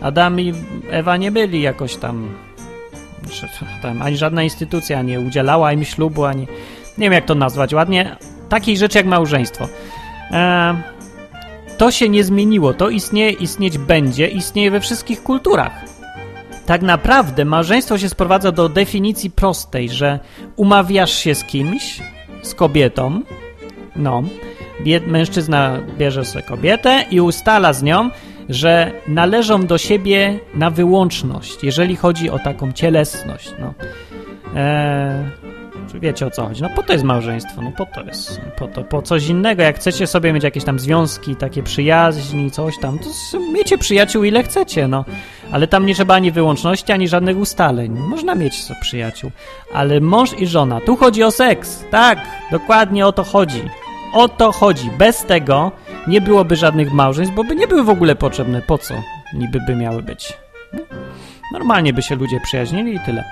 [0.00, 0.52] Adam i
[0.90, 2.34] Ewa nie byli jakoś tam,
[3.82, 6.46] tam ani żadna instytucja nie udzielała im ślubu, ani
[6.98, 8.16] nie wiem jak to nazwać ładnie,
[8.48, 9.68] takiej rzeczy jak małżeństwo.
[10.30, 10.82] E,
[11.78, 15.84] to się nie zmieniło, to istnieje, istnieć będzie, istnieje we wszystkich kulturach.
[16.66, 20.18] Tak naprawdę małżeństwo się sprowadza do definicji prostej, że
[20.56, 22.00] umawiasz się z kimś,
[22.42, 23.22] z kobietą,
[23.96, 24.22] no,
[25.06, 28.10] mężczyzna bierze sobie kobietę i ustala z nią,
[28.48, 33.52] że należą do siebie na wyłączność, jeżeli chodzi o taką cielesność.
[33.60, 33.74] No.
[34.56, 35.24] Eee,
[35.94, 36.62] wiecie o co chodzi.
[36.62, 39.62] No po to jest małżeństwo, no po to jest, po to, po coś innego.
[39.62, 44.42] Jak chcecie sobie mieć jakieś tam związki, takie przyjaźni, coś tam, to miejcie przyjaciół ile
[44.42, 45.04] chcecie, no.
[45.52, 47.98] Ale tam nie trzeba ani wyłączności, ani żadnych ustaleń.
[47.98, 49.30] Można mieć przyjaciół.
[49.72, 51.84] Ale mąż i żona, tu chodzi o seks.
[51.90, 52.18] Tak,
[52.50, 53.62] dokładnie o to chodzi.
[54.12, 54.90] O to chodzi.
[54.98, 55.72] Bez tego
[56.08, 58.62] nie byłoby żadnych małżeństw, bo by nie były w ogóle potrzebne.
[58.62, 58.94] Po co
[59.34, 60.32] niby by miały być?
[60.72, 60.78] No,
[61.52, 63.24] normalnie by się ludzie przyjaźnili i tyle.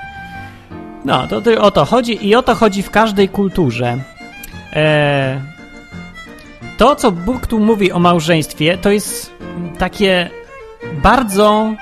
[1.04, 3.98] No, to, to o to chodzi i o to chodzi w każdej kulturze.
[4.72, 5.40] Eee,
[6.78, 9.32] to, co Bóg tu mówi o małżeństwie, to jest
[9.78, 10.30] takie
[11.02, 11.74] bardzo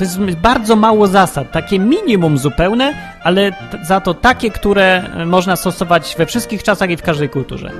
[0.00, 6.14] to jest bardzo mało zasad, takie minimum zupełne, ale za to takie, które można stosować
[6.18, 7.70] we wszystkich czasach i w każdej kulturze.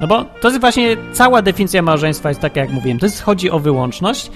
[0.00, 2.98] No bo to jest właśnie cała definicja małżeństwa jest taka, jak mówiłem.
[2.98, 4.30] To jest, chodzi o wyłączność.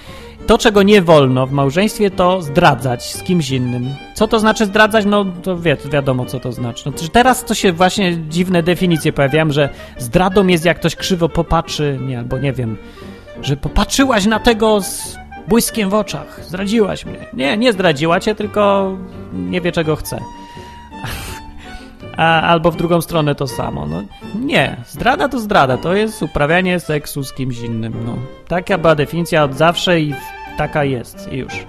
[0.47, 3.89] To, czego nie wolno w małżeństwie, to zdradzać z kimś innym.
[4.13, 5.05] Co to znaczy zdradzać?
[5.05, 6.83] No to wi wiadomo, co to znaczy.
[6.85, 11.99] No, teraz to się właśnie dziwne definicje pojawiają, że zdradą jest jak ktoś krzywo popatrzy,
[12.07, 12.77] nie, albo nie wiem,
[13.41, 15.17] że popatrzyłaś na tego z
[15.49, 16.39] błyskiem w oczach.
[16.45, 17.25] Zdradziłaś mnie.
[17.33, 18.93] Nie, nie zdradziła cię, tylko
[19.33, 20.19] nie wie, czego chce.
[22.17, 23.85] A, albo w drugą stronę to samo.
[23.85, 24.03] No,
[24.41, 25.77] nie, zdrada to zdrada.
[25.77, 27.93] To jest uprawianie seksu z kimś innym.
[28.05, 28.15] No.
[28.47, 30.13] Taka była definicja od zawsze i
[30.57, 31.33] taka jest.
[31.33, 31.65] I już.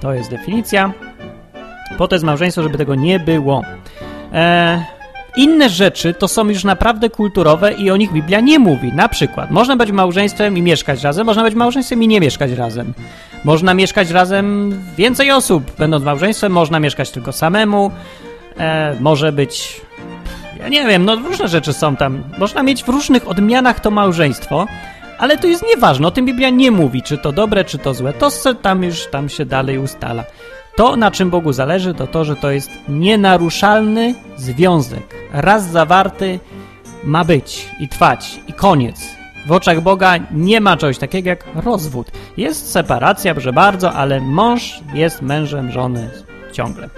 [0.00, 0.92] To jest definicja.
[1.98, 3.62] Po to jest małżeństwo, żeby tego nie było.
[4.32, 4.80] Eee,
[5.36, 8.92] inne rzeczy to są już naprawdę kulturowe i o nich Biblia nie mówi.
[8.92, 12.94] Na przykład, można być małżeństwem i mieszkać razem, można być małżeństwem i nie mieszkać razem.
[13.44, 17.90] Można mieszkać razem więcej osób, będąc małżeństwem, można mieszkać tylko samemu,
[18.58, 19.80] e, może być...
[20.58, 22.22] Ja nie wiem, no różne rzeczy są tam.
[22.38, 24.66] Można mieć w różnych odmianach to małżeństwo,
[25.18, 28.12] ale to jest nieważne, o tym Biblia nie mówi, czy to dobre, czy to złe.
[28.12, 28.30] To
[28.62, 30.24] tam już tam się dalej ustala.
[30.80, 35.14] To, na czym Bogu zależy, to to, że to jest nienaruszalny związek.
[35.32, 36.38] Raz zawarty
[37.04, 39.16] ma być i trwać i koniec.
[39.46, 42.10] W oczach Boga nie ma czegoś takiego jak rozwód.
[42.36, 46.10] Jest separacja, proszę bardzo, ale mąż jest mężem żony
[46.52, 46.88] ciągle.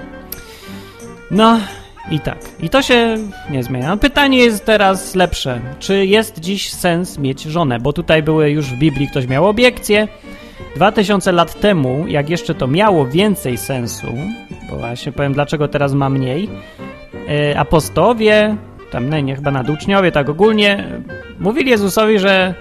[1.30, 1.60] No
[2.10, 2.38] i tak.
[2.60, 3.16] I to się
[3.50, 3.88] nie zmienia.
[3.88, 5.60] No, pytanie jest teraz lepsze.
[5.78, 7.78] Czy jest dziś sens mieć żonę?
[7.80, 10.08] Bo tutaj były już w Biblii, ktoś miał obiekcje,
[10.76, 14.06] 2000 lat temu, jak jeszcze to miało więcej sensu,
[14.70, 16.50] bo właśnie powiem dlaczego teraz ma mniej,
[17.28, 18.56] e, apostowie,
[18.90, 20.84] tam nie, nie chyba naduczniowie, tak ogólnie,
[21.40, 22.54] mówili Jezusowi, że,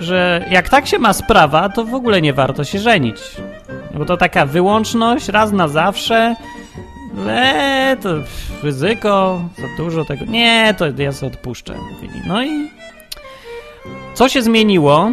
[0.00, 3.16] że jak tak się ma sprawa, to w ogóle nie warto się żenić.
[3.94, 6.36] Bo to taka wyłączność, raz na zawsze,
[7.28, 8.08] eee, to
[8.62, 10.24] ryzyko, za dużo tego.
[10.24, 12.20] Nie, to ja sobie odpuszczę, mówili.
[12.26, 12.70] No i
[14.14, 15.12] co się zmieniło?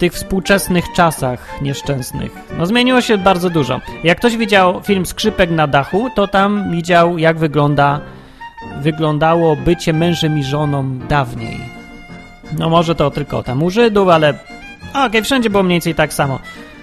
[0.00, 2.32] Tych współczesnych czasach nieszczęsnych.
[2.58, 3.80] No zmieniło się bardzo dużo.
[4.04, 8.00] Jak ktoś widział film Skrzypek na dachu, to tam widział jak wygląda
[8.82, 11.60] wyglądało bycie mężem i żoną dawniej.
[12.58, 14.30] No może to tylko tam u Żydów, ale
[14.90, 16.38] okej, okay, wszędzie było mniej więcej tak samo.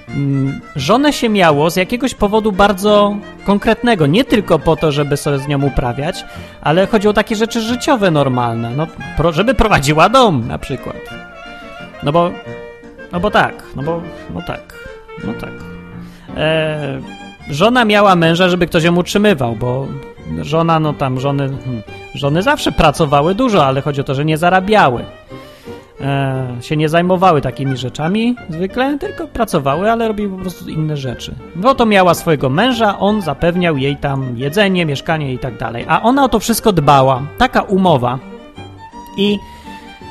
[0.10, 4.06] Mm, żonę się miało z jakiegoś powodu bardzo konkretnego.
[4.06, 6.26] Nie tylko po to, żeby sobie z nią uprawiać,
[6.62, 8.72] ale chodziło o takie rzeczy życiowe, normalne.
[8.76, 8.88] No,
[9.32, 10.98] żeby prowadziła dom na przykład.
[12.04, 12.32] No bo,
[13.12, 14.02] no bo tak, no bo,
[14.34, 14.74] no tak,
[15.24, 15.52] no tak.
[16.38, 17.02] E,
[17.50, 19.88] żona miała męża, żeby ktoś ją utrzymywał, bo
[20.42, 21.82] żona, no tam żony, hmm,
[22.16, 25.06] żony zawsze pracowały dużo, ale chodzi o to, że nie zarabiały.
[26.02, 31.36] E, się nie zajmowały takimi rzeczami zwykle, tylko pracowały, ale robiły po prostu inne rzeczy.
[31.56, 36.02] No to miała swojego męża, on zapewniał jej tam jedzenie, mieszkanie i tak dalej, a
[36.02, 37.22] ona o to wszystko dbała.
[37.38, 38.20] Taka umowa.
[39.18, 39.38] I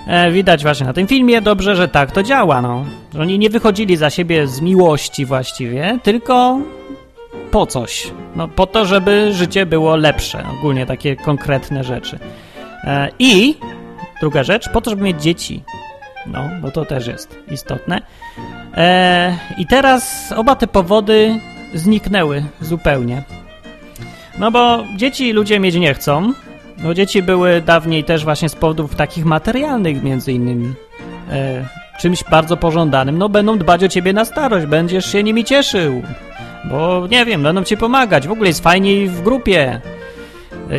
[0.07, 2.85] E, widać właśnie na tym filmie dobrze, że tak to działa, no.
[3.15, 6.61] Że oni nie wychodzili za siebie z miłości właściwie, tylko
[7.51, 8.13] po coś.
[8.37, 10.45] No, po to, żeby życie było lepsze.
[10.59, 12.19] Ogólnie takie konkretne rzeczy.
[12.85, 13.55] E, I
[14.21, 15.63] druga rzecz, po to, żeby mieć dzieci.
[16.27, 18.01] No, bo to też jest istotne.
[18.75, 21.41] E, I teraz oba te powody
[21.75, 23.23] zniknęły zupełnie.
[24.39, 26.33] No bo dzieci ludzie mieć nie chcą.
[26.79, 30.75] No dzieci były dawniej też właśnie z powodów takich materialnych między innymi.
[31.31, 31.69] E,
[32.01, 33.19] czymś bardzo pożądanym.
[33.19, 36.03] No będą dbać o ciebie na starość, będziesz się nimi cieszył.
[36.71, 38.29] Bo nie wiem, będą ci pomagać.
[38.29, 39.81] W ogóle jest fajniej w grupie.
[40.71, 40.77] E,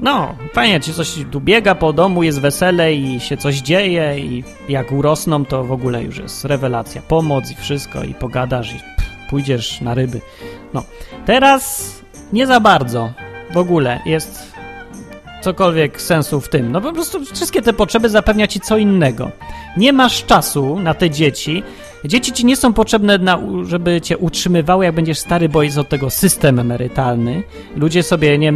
[0.00, 4.44] no, fajnie, ci coś tu biega po domu, jest wesele i się coś dzieje i
[4.68, 7.02] jak urosną, to w ogóle już jest rewelacja.
[7.02, 10.20] Pomoc i wszystko i pogadasz i pff, pójdziesz na ryby.
[10.74, 10.82] No,
[11.26, 11.92] teraz
[12.32, 13.12] nie za bardzo
[13.50, 14.49] w ogóle jest
[15.40, 16.72] cokolwiek sensu w tym.
[16.72, 19.30] No po prostu wszystkie te potrzeby zapewnia ci co innego.
[19.76, 21.62] Nie masz czasu na te dzieci.
[22.04, 25.88] Dzieci ci nie są potrzebne, na, żeby cię utrzymywały, jak będziesz stary, bo jest od
[25.88, 27.42] tego system emerytalny.
[27.76, 28.52] Ludzie sobie nie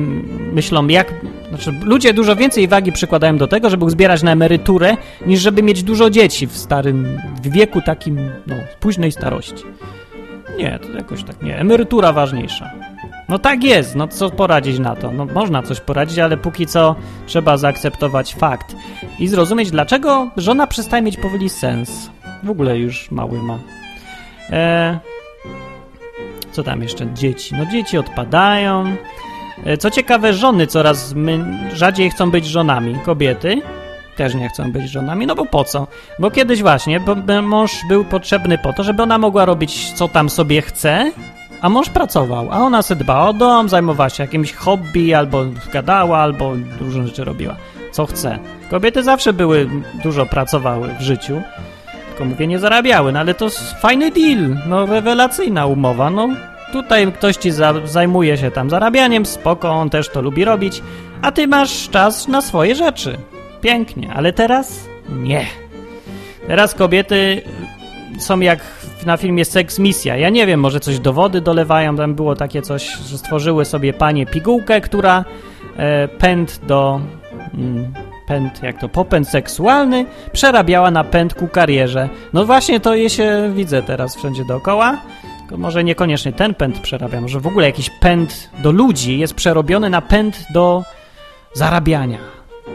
[0.52, 1.14] myślą, jak.
[1.48, 5.82] Znaczy, ludzie dużo więcej wagi przykładają do tego, żeby zbierać na emeryturę, niż żeby mieć
[5.82, 9.64] dużo dzieci w starym w wieku takim, no, późnej starości.
[10.58, 11.58] Nie, to jakoś tak nie.
[11.58, 12.93] Emerytura ważniejsza.
[13.28, 15.12] No tak jest, no co poradzić na to?
[15.12, 18.76] No można coś poradzić, ale póki co trzeba zaakceptować fakt
[19.18, 22.10] i zrozumieć, dlaczego żona przestaje mieć powoli sens.
[22.42, 23.58] W ogóle już mały ma.
[24.50, 24.98] E,
[26.52, 27.06] co tam jeszcze?
[27.14, 27.54] Dzieci.
[27.54, 28.96] No dzieci odpadają.
[29.64, 31.14] E, co ciekawe, żony coraz
[31.72, 32.98] rzadziej chcą być żonami.
[33.04, 33.62] Kobiety
[34.16, 35.86] też nie chcą być żonami, no bo po co?
[36.18, 40.30] Bo kiedyś właśnie bo mąż był potrzebny po to, żeby ona mogła robić co tam
[40.30, 41.12] sobie chce,
[41.64, 46.18] a mąż pracował, a ona se dbała o dom, zajmowała się jakimś hobby, albo gadała,
[46.18, 47.56] albo dużo rzeczy robiła.
[47.92, 48.38] Co chce.
[48.70, 49.70] Kobiety zawsze były,
[50.02, 51.42] dużo pracowały w życiu,
[52.08, 53.48] tylko mówię, nie zarabiały, no ale to
[53.80, 56.28] fajny deal, no rewelacyjna umowa, no
[56.72, 60.82] tutaj ktoś ci za, zajmuje się tam zarabianiem, spoko, on też to lubi robić,
[61.22, 63.18] a ty masz czas na swoje rzeczy.
[63.60, 65.46] Pięknie, ale teraz nie.
[66.46, 67.42] Teraz kobiety
[68.18, 68.60] są jak
[69.06, 70.16] na filmie Sex Misja.
[70.16, 73.92] Ja nie wiem, może coś do wody dolewają, tam było takie coś, że stworzyły sobie
[73.92, 75.24] panie pigułkę, która
[75.76, 77.00] e, pęd do...
[77.54, 77.92] Mm,
[78.26, 82.08] pęd, jak to, popęd seksualny przerabiała na pęd ku karierze.
[82.32, 84.98] No właśnie to je się widzę teraz wszędzie dookoła.
[85.38, 89.90] Tylko może niekoniecznie ten pęd przerabia, może w ogóle jakiś pęd do ludzi jest przerobiony
[89.90, 90.82] na pęd do
[91.54, 92.18] zarabiania,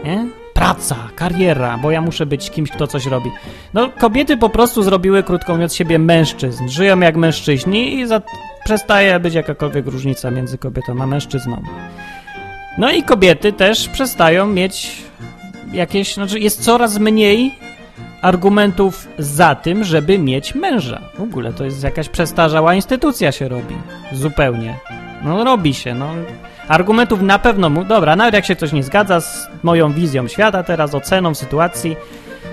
[0.04, 0.39] nie?
[0.60, 3.30] Praca, kariera, bo ja muszę być kimś, kto coś robi.
[3.74, 6.68] No, kobiety po prostu zrobiły, krótko mówiąc, siebie mężczyzn.
[6.68, 8.22] Żyją jak mężczyźni i za...
[8.64, 11.62] przestaje być jakakolwiek różnica między kobietą a mężczyzną.
[12.78, 15.02] No i kobiety też przestają mieć
[15.72, 17.54] jakieś, znaczy jest coraz mniej
[18.22, 21.00] argumentów za tym, żeby mieć męża.
[21.18, 23.74] W ogóle to jest jakaś przestarzała instytucja się robi.
[24.12, 24.76] Zupełnie.
[25.24, 26.14] No robi się, no.
[26.70, 30.62] Argumentów na pewno, mu, dobra, nawet jak się coś nie zgadza z moją wizją świata
[30.62, 31.96] teraz, oceną sytuacji,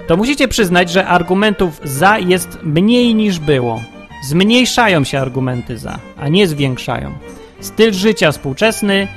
[0.08, 3.82] to musicie przyznać, że argumentów za jest mniej niż było.
[4.24, 7.14] Zmniejszają się argumenty za, a nie zwiększają.
[7.60, 9.08] Styl życia współczesny,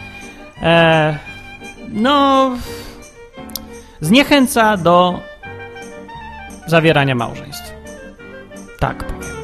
[0.63, 1.19] e,
[1.89, 2.51] no,
[4.01, 5.21] zniechęca do
[6.67, 7.73] zawierania małżeństw.
[8.79, 9.40] Tak powiem.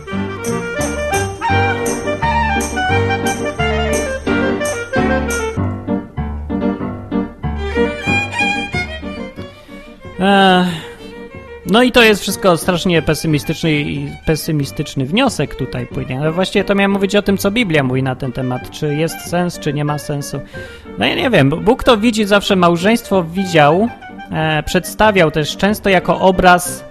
[11.66, 16.20] No i to jest wszystko strasznie pesymistyczny i pesymistyczny wniosek tutaj płynie.
[16.20, 18.70] Ale właściwie to miałem mówić o tym, co Biblia mówi na ten temat.
[18.70, 20.40] Czy jest sens, czy nie ma sensu.
[20.98, 21.50] No ja nie wiem.
[21.50, 23.88] Bóg to widzi zawsze małżeństwo widział,
[24.33, 26.85] e, przedstawiał też często jako obraz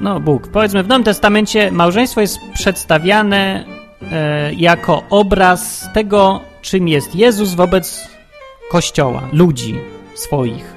[0.00, 0.48] no Bóg.
[0.48, 3.64] Powiedzmy w Nowym Testamencie małżeństwo jest przedstawiane
[4.12, 8.08] e, jako obraz tego, czym jest Jezus wobec
[8.70, 9.74] Kościoła, ludzi
[10.14, 10.74] swoich.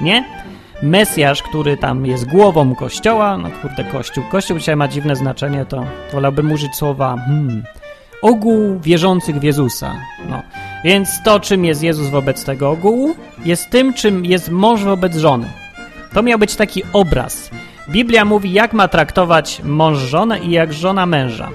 [0.00, 0.39] Nie?
[0.82, 4.24] Mesjasz, który tam jest głową kościoła, no kurde, kościół.
[4.30, 7.62] Kościół dzisiaj ma dziwne znaczenie, to wolałbym użyć słowa hmm,
[8.22, 9.94] ogół wierzących w Jezusa.
[10.28, 10.42] No.
[10.84, 15.46] Więc to, czym jest Jezus wobec tego ogółu, jest tym, czym jest mąż wobec żony.
[16.14, 17.50] To miał być taki obraz.
[17.88, 21.48] Biblia mówi, jak ma traktować mąż żonę i jak żona męża.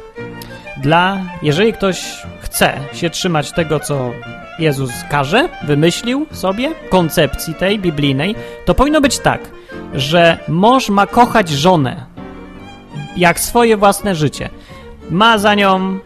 [0.78, 4.12] Dla, jeżeli ktoś chce się trzymać tego, co
[4.60, 8.36] Jezus każe, wymyślił sobie, koncepcji tej biblijnej,
[8.66, 9.52] to powinno być tak,
[9.94, 12.06] że mąż ma kochać żonę
[13.18, 14.50] jak swoje własne życie.
[15.10, 16.00] Ma za nią,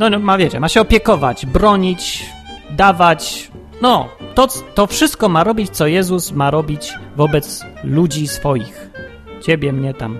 [0.00, 2.26] no, no ma wiecie, ma się opiekować, bronić,
[2.70, 3.50] dawać,
[3.82, 8.90] no, to, to wszystko ma robić, co Jezus ma robić wobec ludzi swoich.
[9.42, 10.18] Ciebie, mnie tam.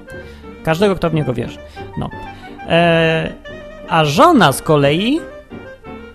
[0.64, 1.58] Każdego, kto w Niego wierzy.
[1.98, 2.10] No.
[2.68, 3.32] Eee,
[3.88, 5.20] a żona z kolei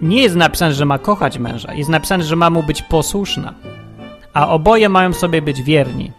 [0.02, 1.74] nie jest napisane, że ma kochać męża.
[1.74, 3.54] Jest napisane, że ma mu być posłuszna.
[4.34, 6.12] A oboje mają sobie być wierni.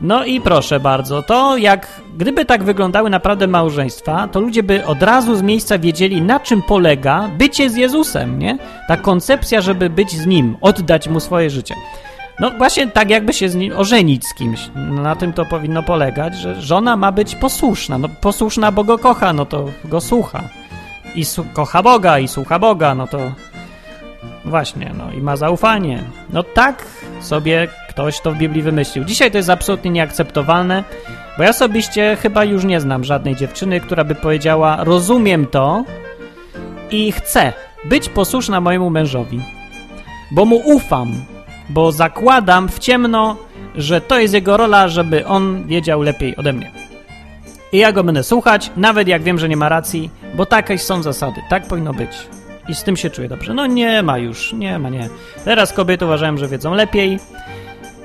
[0.00, 5.02] No i proszę bardzo, to jak gdyby tak wyglądały naprawdę małżeństwa, to ludzie by od
[5.02, 8.58] razu z miejsca wiedzieli, na czym polega bycie z Jezusem, nie?
[8.88, 11.74] Ta koncepcja, żeby być z Nim, oddać Mu swoje życie.
[12.40, 14.70] No właśnie tak jakby się z nim ożenić z kimś.
[14.74, 17.98] Na tym to powinno polegać, że żona ma być posłuszna.
[17.98, 20.42] No posłuszna, bo go kocha, no to go słucha.
[21.14, 23.18] I kocha Boga, i słucha Boga, no to
[24.44, 26.02] właśnie, no i ma zaufanie.
[26.32, 26.86] No tak
[27.20, 29.04] sobie ktoś to w Biblii wymyślił.
[29.04, 30.84] Dzisiaj to jest absolutnie nieakceptowalne,
[31.36, 35.84] bo ja osobiście chyba już nie znam żadnej dziewczyny, która by powiedziała: Rozumiem to
[36.90, 37.52] i chcę
[37.84, 39.40] być posłuszna mojemu mężowi,
[40.30, 41.12] bo mu ufam,
[41.68, 43.36] bo zakładam w ciemno,
[43.74, 46.87] że to jest jego rola, żeby on wiedział lepiej ode mnie.
[47.72, 51.02] I ja go będę słuchać, nawet jak wiem, że nie ma racji, bo takie są
[51.02, 51.40] zasady.
[51.50, 52.10] Tak powinno być.
[52.68, 53.54] I z tym się czuję dobrze.
[53.54, 55.08] No nie ma już, nie ma, nie.
[55.44, 57.18] Teraz kobiety uważają, że wiedzą lepiej.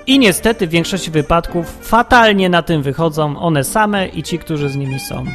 [0.07, 4.75] I niestety w większości wypadków fatalnie na tym wychodzą one same i ci, którzy z
[4.75, 5.25] nimi są.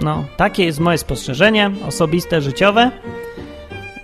[0.00, 2.90] No, takie jest moje spostrzeżenie osobiste, życiowe.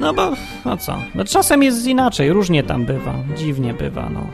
[0.00, 0.32] No bo,
[0.64, 4.26] no co, no czasem jest inaczej, różnie tam bywa, dziwnie bywa, no.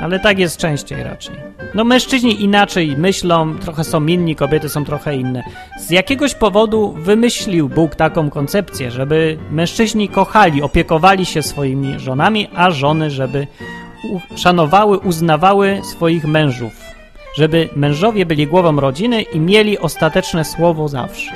[0.00, 1.34] Ale tak jest częściej raczej.
[1.74, 5.42] No mężczyźni inaczej myślą, trochę są inni, kobiety są trochę inne.
[5.80, 12.70] Z jakiegoś powodu wymyślił Bóg taką koncepcję, żeby mężczyźni kochali, opiekowali się swoimi żonami, a
[12.70, 13.46] żony, żeby
[14.36, 16.72] szanowały, uznawały swoich mężów.
[17.36, 21.32] Żeby mężowie byli głową rodziny i mieli ostateczne słowo zawsze.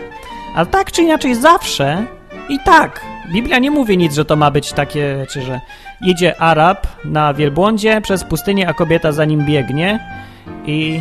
[0.54, 2.06] Ale tak czy inaczej zawsze
[2.50, 3.00] i tak,
[3.32, 5.60] Biblia nie mówi nic, że to ma być takie, czy że
[6.00, 10.00] idzie Arab na wielbłądzie przez pustynię, a kobieta za nim biegnie
[10.66, 11.00] i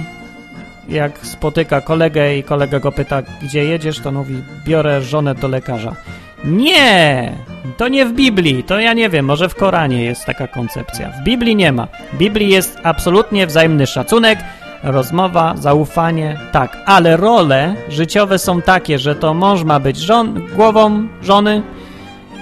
[0.89, 4.35] jak spotyka kolegę i kolega go pyta, gdzie jedziesz, to mówi,
[4.65, 5.95] biorę żonę do lekarza.
[6.43, 7.31] Nie!
[7.77, 11.09] To nie w Biblii, to ja nie wiem, może w Koranie jest taka koncepcja.
[11.09, 11.87] W Biblii nie ma.
[12.13, 14.39] W Biblii jest absolutnie wzajemny szacunek,
[14.83, 21.07] rozmowa, zaufanie, tak, ale role życiowe są takie, że to mąż ma być żon, głową
[21.21, 21.63] żony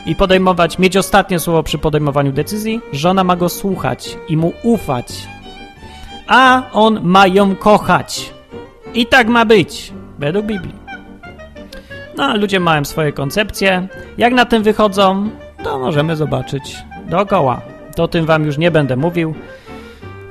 [0.06, 5.28] i podejmować, mieć ostatnie słowo przy podejmowaniu decyzji, żona ma go słuchać i mu ufać,
[6.28, 8.34] a on ma ją kochać.
[8.94, 10.76] I tak ma być, według Biblii.
[12.18, 13.88] No, ludzie mają swoje koncepcje.
[14.18, 15.30] Jak na tym wychodzą,
[15.64, 16.78] to możemy zobaczyć
[17.10, 17.62] dookoła.
[17.96, 19.36] To tym wam już nie będę mówił,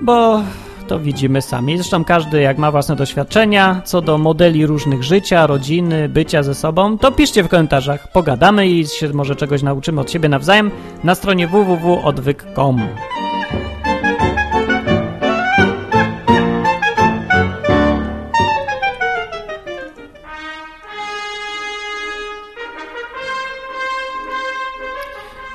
[0.01, 0.43] bo
[0.87, 1.77] to widzimy sami.
[1.77, 6.99] Zresztą każdy, jak ma własne doświadczenia co do modeli różnych życia, rodziny, bycia ze sobą,
[6.99, 10.71] to piszcie w komentarzach, pogadamy i się może czegoś nauczymy od siebie nawzajem
[11.05, 12.83] na stronie www.odwyk.com.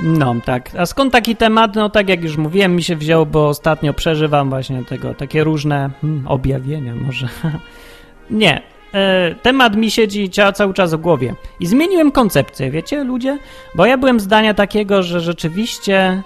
[0.02, 0.70] No, tak.
[0.78, 1.76] A skąd taki temat?
[1.76, 5.90] No, tak jak już mówiłem, mi się wziął, bo ostatnio przeżywam właśnie tego, takie różne
[6.02, 7.28] hmm, objawienia może.
[8.30, 8.62] Nie.
[8.94, 11.36] E, temat mi siedzi cały czas w głowie.
[11.60, 13.38] I zmieniłem koncepcję, wiecie, ludzie?
[13.76, 16.22] Bo ja byłem zdania takiego, że rzeczywiście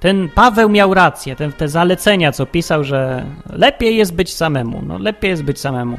[0.00, 4.82] ten Paweł miał rację, ten, te zalecenia, co pisał, że lepiej jest być samemu.
[4.86, 5.98] No, lepiej jest być samemu.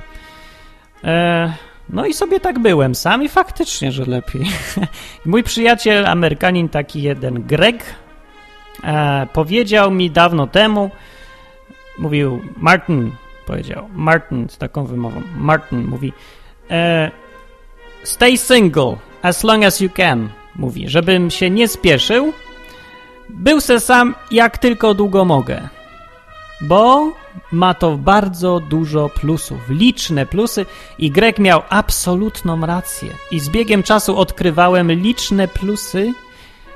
[1.03, 1.53] E,
[1.89, 4.45] no i sobie tak byłem sam i faktycznie, że lepiej.
[5.25, 7.83] Mój przyjaciel, Amerykanin, taki jeden Greg,
[8.83, 10.89] e, powiedział mi dawno temu,
[11.99, 13.11] mówił, Martin,
[13.45, 16.13] powiedział, Martin z taką wymową, Martin mówi,
[16.71, 17.11] e,
[18.03, 22.33] stay single as long as you can, mówi, żebym się nie spieszył,
[23.29, 25.69] był se sam jak tylko długo mogę,
[26.63, 27.11] bo
[27.51, 30.65] ma to bardzo dużo plusów, liczne plusy
[30.99, 33.09] i Greg miał absolutną rację.
[33.31, 36.13] I z biegiem czasu odkrywałem liczne plusy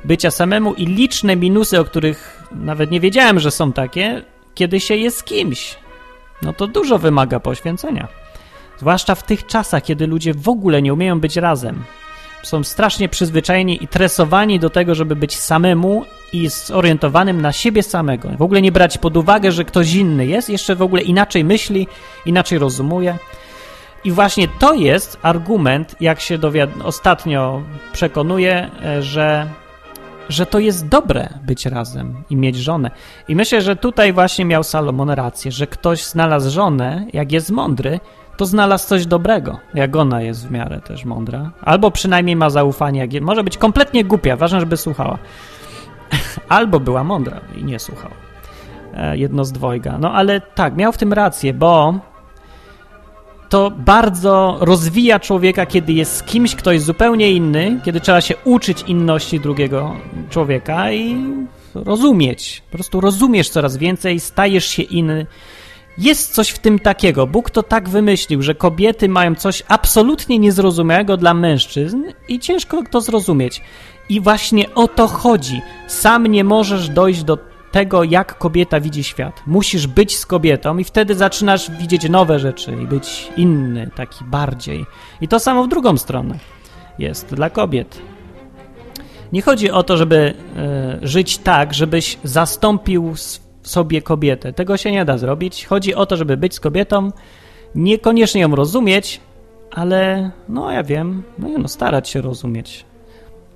[0.05, 4.23] bycia samemu i liczne minusy, o których nawet nie wiedziałem, że są takie,
[4.55, 5.77] kiedy się jest kimś.
[6.41, 8.07] No to dużo wymaga poświęcenia.
[8.77, 11.83] Zwłaszcza w tych czasach, kiedy ludzie w ogóle nie umieją być razem
[12.47, 18.29] są strasznie przyzwyczajeni i tresowani do tego, żeby być samemu i zorientowanym na siebie samego.
[18.37, 21.87] W ogóle nie brać pod uwagę, że ktoś inny jest, jeszcze w ogóle inaczej myśli,
[22.25, 23.17] inaczej rozumuje.
[24.03, 27.61] I właśnie to jest argument, jak się dowiad- ostatnio
[27.93, 29.47] przekonuje, e, że,
[30.29, 32.91] że to jest dobre być razem i mieć żonę.
[33.27, 37.99] I myślę, że tutaj właśnie miał Salomon rację, że ktoś znalazł żonę, jak jest mądry,
[38.37, 41.51] to znalazł coś dobrego, jak ona jest w miarę też mądra.
[41.61, 45.17] Albo przynajmniej ma zaufanie, jak może być kompletnie głupia, ważne, żeby słuchała.
[46.49, 48.13] Albo była mądra i nie słuchała.
[48.93, 49.97] E, jedno z dwojga.
[49.97, 51.93] No ale tak, miał w tym rację, bo
[53.49, 58.35] to bardzo rozwija człowieka, kiedy jest z kimś, kto jest zupełnie inny, kiedy trzeba się
[58.43, 59.95] uczyć inności drugiego
[60.29, 61.17] człowieka i
[61.75, 62.63] rozumieć.
[62.71, 65.25] Po prostu rozumiesz coraz więcej, stajesz się inny
[65.97, 67.27] jest coś w tym takiego.
[67.27, 73.01] Bóg to tak wymyślił, że kobiety mają coś absolutnie niezrozumiałego dla mężczyzn i ciężko to
[73.01, 73.61] zrozumieć.
[74.09, 75.61] I właśnie o to chodzi.
[75.87, 77.37] Sam nie możesz dojść do
[77.71, 79.43] tego, jak kobieta widzi świat.
[79.45, 84.85] Musisz być z kobietą i wtedy zaczynasz widzieć nowe rzeczy i być inny, taki bardziej.
[85.21, 86.39] I to samo w drugą stronę
[86.99, 88.01] jest dla kobiet.
[89.33, 93.15] Nie chodzi o to, żeby e, żyć tak, żebyś zastąpił
[93.67, 94.53] sobie kobietę.
[94.53, 95.65] Tego się nie da zrobić.
[95.65, 97.11] Chodzi o to, żeby być z kobietą,
[97.75, 99.21] niekoniecznie ją rozumieć,
[99.71, 102.85] ale no ja wiem, no, no starać się rozumieć.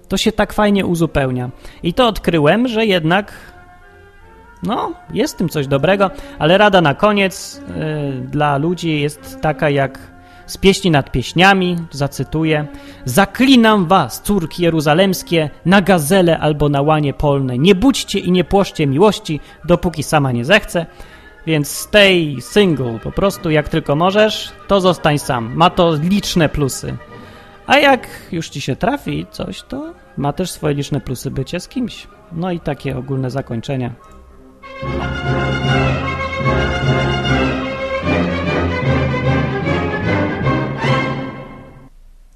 [0.08, 1.50] To się tak fajnie uzupełnia.
[1.84, 3.34] I to odkryłem, że jednak
[4.64, 7.62] no, jest tym coś dobrego, ale rada na koniec
[8.16, 10.11] yy, dla ludzi jest taka jak
[10.52, 12.68] z pieśni nad pieśniami, zacytuję:
[13.06, 17.58] Zaklinam was, córki jeruzalemskie, na gazele albo na łanie polne.
[17.58, 20.86] Nie budźcie i nie płoszcie miłości, dopóki sama nie zechce.
[21.46, 25.56] Więc stay single, po prostu jak tylko możesz, to zostań sam.
[25.56, 26.98] Ma to liczne plusy.
[27.68, 31.68] A jak już ci się trafi coś, to ma też swoje liczne plusy bycie z
[31.68, 32.08] kimś.
[32.32, 33.94] No i takie ogólne zakończenie.